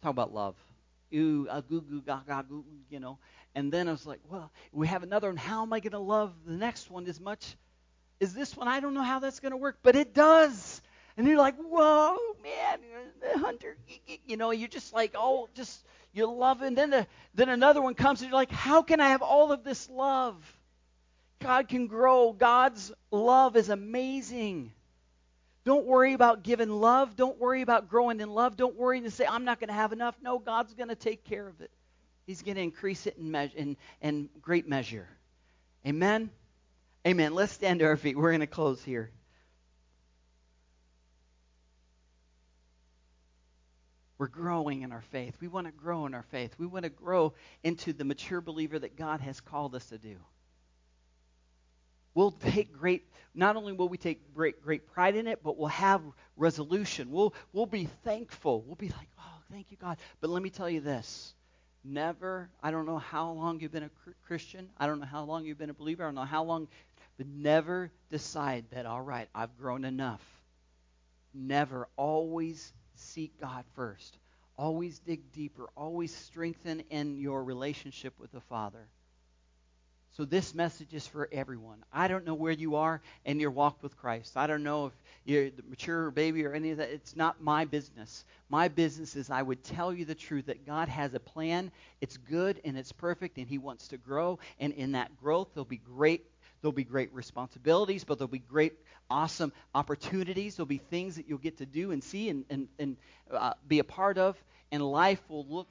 talk 0.00 0.10
about 0.10 0.32
love. 0.32 0.56
Ooh, 1.14 1.46
uh, 1.50 1.60
goo 1.60 1.82
goo 1.82 2.00
gaga 2.00 2.46
goo, 2.48 2.64
you 2.88 2.98
know. 2.98 3.18
And 3.54 3.70
then 3.70 3.88
I 3.88 3.90
was 3.90 4.06
like, 4.06 4.20
well, 4.30 4.50
we 4.72 4.86
have 4.86 5.02
another 5.02 5.28
one. 5.28 5.36
How 5.36 5.60
am 5.60 5.74
I 5.74 5.80
going 5.80 5.92
to 5.92 5.98
love 5.98 6.32
the 6.46 6.54
next 6.54 6.90
one 6.90 7.06
as 7.06 7.20
much 7.20 7.56
as 8.22 8.32
this 8.32 8.56
one? 8.56 8.68
I 8.68 8.80
don't 8.80 8.94
know 8.94 9.02
how 9.02 9.18
that's 9.18 9.40
going 9.40 9.52
to 9.52 9.58
work, 9.58 9.80
but 9.82 9.96
it 9.96 10.14
does. 10.14 10.80
And 11.18 11.26
you're 11.26 11.36
like, 11.36 11.56
whoa, 11.58 12.16
man, 12.42 12.78
hunter, 13.36 13.76
you 14.26 14.38
know, 14.38 14.50
you're 14.50 14.66
just 14.66 14.94
like, 14.94 15.12
oh, 15.14 15.50
just 15.54 15.84
you 16.14 16.30
love. 16.30 16.62
And 16.62 16.76
then, 16.76 16.90
the, 16.90 17.06
then 17.34 17.48
another 17.48 17.82
one 17.82 17.94
comes 17.94 18.20
and 18.20 18.30
you're 18.30 18.38
like, 18.38 18.50
how 18.50 18.82
can 18.82 19.00
I 19.00 19.10
have 19.10 19.22
all 19.22 19.52
of 19.52 19.64
this 19.64 19.88
love? 19.90 20.36
God 21.40 21.68
can 21.68 21.86
grow. 21.86 22.32
God's 22.32 22.92
love 23.10 23.56
is 23.56 23.68
amazing. 23.68 24.72
Don't 25.64 25.86
worry 25.86 26.12
about 26.12 26.42
giving 26.42 26.70
love. 26.70 27.16
Don't 27.16 27.38
worry 27.38 27.62
about 27.62 27.88
growing 27.88 28.20
in 28.20 28.30
love. 28.30 28.56
Don't 28.56 28.76
worry 28.76 29.00
to 29.00 29.10
say, 29.10 29.26
I'm 29.26 29.44
not 29.44 29.60
going 29.60 29.68
to 29.68 29.74
have 29.74 29.92
enough. 29.92 30.14
No, 30.22 30.38
God's 30.38 30.74
going 30.74 30.90
to 30.90 30.94
take 30.94 31.24
care 31.24 31.46
of 31.46 31.60
it. 31.60 31.70
He's 32.26 32.42
going 32.42 32.56
to 32.56 32.62
increase 32.62 33.06
it 33.06 33.16
in, 33.18 33.34
in, 33.34 33.76
in 34.00 34.28
great 34.40 34.68
measure. 34.68 35.08
Amen? 35.86 36.30
Amen. 37.06 37.34
Let's 37.34 37.52
stand 37.52 37.80
to 37.80 37.86
our 37.86 37.96
feet. 37.96 38.16
We're 38.16 38.30
going 38.30 38.40
to 38.40 38.46
close 38.46 38.82
here. 38.82 39.10
We're 44.24 44.28
growing 44.28 44.80
in 44.80 44.90
our 44.90 45.02
faith. 45.02 45.36
We 45.38 45.48
want 45.48 45.66
to 45.66 45.70
grow 45.70 46.06
in 46.06 46.14
our 46.14 46.22
faith. 46.22 46.54
We 46.56 46.64
want 46.64 46.84
to 46.84 46.88
grow 46.88 47.34
into 47.62 47.92
the 47.92 48.06
mature 48.06 48.40
believer 48.40 48.78
that 48.78 48.96
God 48.96 49.20
has 49.20 49.38
called 49.38 49.74
us 49.74 49.84
to 49.90 49.98
do. 49.98 50.16
We'll 52.14 52.30
take 52.30 52.72
great, 52.72 53.04
not 53.34 53.56
only 53.56 53.74
will 53.74 53.90
we 53.90 53.98
take 53.98 54.32
great, 54.32 54.62
great 54.62 54.86
pride 54.86 55.14
in 55.14 55.26
it, 55.26 55.42
but 55.42 55.58
we'll 55.58 55.68
have 55.68 56.00
resolution. 56.38 57.10
We'll, 57.10 57.34
we'll 57.52 57.66
be 57.66 57.84
thankful. 58.02 58.62
We'll 58.62 58.76
be 58.76 58.88
like, 58.88 59.10
oh, 59.18 59.42
thank 59.52 59.70
you, 59.70 59.76
God. 59.76 59.98
But 60.22 60.30
let 60.30 60.42
me 60.42 60.48
tell 60.48 60.70
you 60.70 60.80
this 60.80 61.34
Never, 61.84 62.48
I 62.62 62.70
don't 62.70 62.86
know 62.86 62.96
how 62.96 63.30
long 63.30 63.60
you've 63.60 63.72
been 63.72 63.82
a 63.82 63.90
Christian. 64.26 64.70
I 64.78 64.86
don't 64.86 65.00
know 65.00 65.06
how 65.06 65.24
long 65.24 65.44
you've 65.44 65.58
been 65.58 65.68
a 65.68 65.74
believer. 65.74 66.02
I 66.02 66.06
don't 66.06 66.14
know 66.14 66.22
how 66.22 66.44
long, 66.44 66.68
but 67.18 67.26
never 67.26 67.92
decide 68.08 68.64
that, 68.70 68.86
all 68.86 69.02
right, 69.02 69.28
I've 69.34 69.54
grown 69.58 69.84
enough. 69.84 70.22
Never. 71.34 71.88
Always 71.98 72.72
seek 73.04 73.40
God 73.40 73.64
first. 73.74 74.18
Always 74.56 74.98
dig 75.00 75.32
deeper. 75.32 75.68
Always 75.76 76.14
strengthen 76.14 76.80
in 76.90 77.16
your 77.16 77.42
relationship 77.42 78.14
with 78.18 78.32
the 78.32 78.40
Father. 78.40 78.88
So 80.16 80.24
this 80.24 80.54
message 80.54 80.94
is 80.94 81.08
for 81.08 81.28
everyone. 81.32 81.84
I 81.92 82.06
don't 82.06 82.24
know 82.24 82.34
where 82.34 82.52
you 82.52 82.76
are 82.76 83.02
in 83.24 83.40
your 83.40 83.50
walk 83.50 83.82
with 83.82 83.96
Christ. 83.96 84.36
I 84.36 84.46
don't 84.46 84.62
know 84.62 84.86
if 84.86 84.92
you're 85.24 85.50
the 85.50 85.64
mature 85.68 86.12
baby 86.12 86.44
or 86.44 86.52
any 86.52 86.70
of 86.70 86.76
that. 86.76 86.90
It's 86.90 87.16
not 87.16 87.42
my 87.42 87.64
business. 87.64 88.24
My 88.48 88.68
business 88.68 89.16
is 89.16 89.28
I 89.28 89.42
would 89.42 89.64
tell 89.64 89.92
you 89.92 90.04
the 90.04 90.14
truth 90.14 90.46
that 90.46 90.66
God 90.66 90.88
has 90.88 91.14
a 91.14 91.20
plan. 91.20 91.72
It's 92.00 92.16
good 92.16 92.60
and 92.64 92.78
it's 92.78 92.92
perfect 92.92 93.38
and 93.38 93.48
he 93.48 93.58
wants 93.58 93.88
to 93.88 93.96
grow 93.96 94.38
and 94.60 94.72
in 94.74 94.92
that 94.92 95.16
growth 95.16 95.48
there'll 95.52 95.64
be 95.64 95.78
great 95.78 96.24
there'll 96.64 96.72
be 96.72 96.82
great 96.82 97.12
responsibilities, 97.12 98.04
but 98.04 98.16
there'll 98.16 98.26
be 98.26 98.38
great 98.38 98.72
awesome 99.10 99.52
opportunities. 99.74 100.56
There'll 100.56 100.64
be 100.64 100.78
things 100.78 101.16
that 101.16 101.28
you'll 101.28 101.36
get 101.36 101.58
to 101.58 101.66
do 101.66 101.90
and 101.90 102.02
see 102.02 102.30
and, 102.30 102.46
and, 102.48 102.68
and 102.78 102.96
uh, 103.30 103.52
be 103.68 103.80
a 103.80 103.84
part 103.84 104.16
of 104.16 104.42
and 104.72 104.82
life 104.82 105.22
will 105.28 105.44
look 105.46 105.66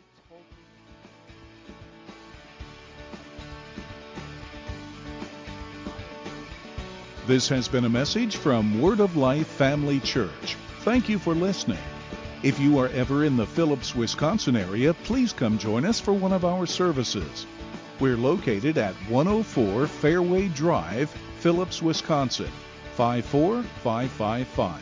This 7.25 7.47
has 7.49 7.69
been 7.69 7.85
a 7.85 7.89
message 7.89 8.35
from 8.35 8.81
Word 8.81 8.99
of 8.99 9.15
Life 9.15 9.47
Family 9.47 10.01
Church. 10.01 10.57
Thank 10.81 11.07
you 11.07 11.17
for 11.17 11.33
listening. 11.33 11.79
If 12.43 12.59
you 12.59 12.79
are 12.79 12.89
ever 12.89 13.23
in 13.23 13.37
the 13.37 13.45
Phillips, 13.45 13.95
Wisconsin 13.95 14.57
area, 14.57 14.93
please 14.93 15.31
come 15.31 15.57
join 15.57 15.85
us 15.85 16.01
for 16.01 16.11
one 16.11 16.33
of 16.33 16.43
our 16.43 16.65
services. 16.65 17.47
We're 17.99 18.17
located 18.17 18.77
at 18.77 18.93
104 19.09 19.87
Fairway 19.87 20.47
Drive, 20.49 21.09
Phillips, 21.39 21.81
Wisconsin, 21.81 22.51
54555. 22.95 24.81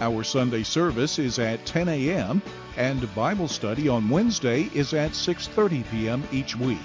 Our 0.00 0.22
Sunday 0.22 0.62
service 0.62 1.18
is 1.18 1.38
at 1.38 1.64
10 1.66 1.88
a.m. 1.88 2.42
and 2.76 3.14
Bible 3.14 3.48
study 3.48 3.88
on 3.88 4.08
Wednesday 4.08 4.70
is 4.74 4.94
at 4.94 5.12
6:30 5.12 5.90
p.m. 5.90 6.22
each 6.30 6.56
week. 6.56 6.78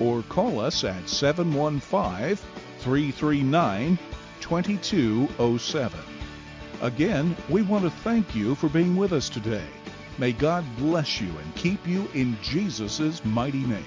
or 0.01 0.21
call 0.23 0.59
us 0.59 0.83
at 0.83 1.07
715 1.07 2.37
339 2.85 3.97
2207. 4.41 5.99
Again, 6.83 7.35
we 7.49 7.63
want 7.63 7.83
to 7.83 7.89
thank 7.89 8.35
you 8.35 8.53
for 8.53 8.69
being 8.69 8.95
with 8.95 9.11
us 9.11 9.27
today. 9.27 9.65
May 10.19 10.33
God 10.33 10.63
bless 10.77 11.19
you 11.19 11.29
and 11.29 11.55
keep 11.55 11.87
you 11.87 12.07
in 12.13 12.37
Jesus' 12.43 13.25
mighty 13.25 13.65
name. 13.65 13.83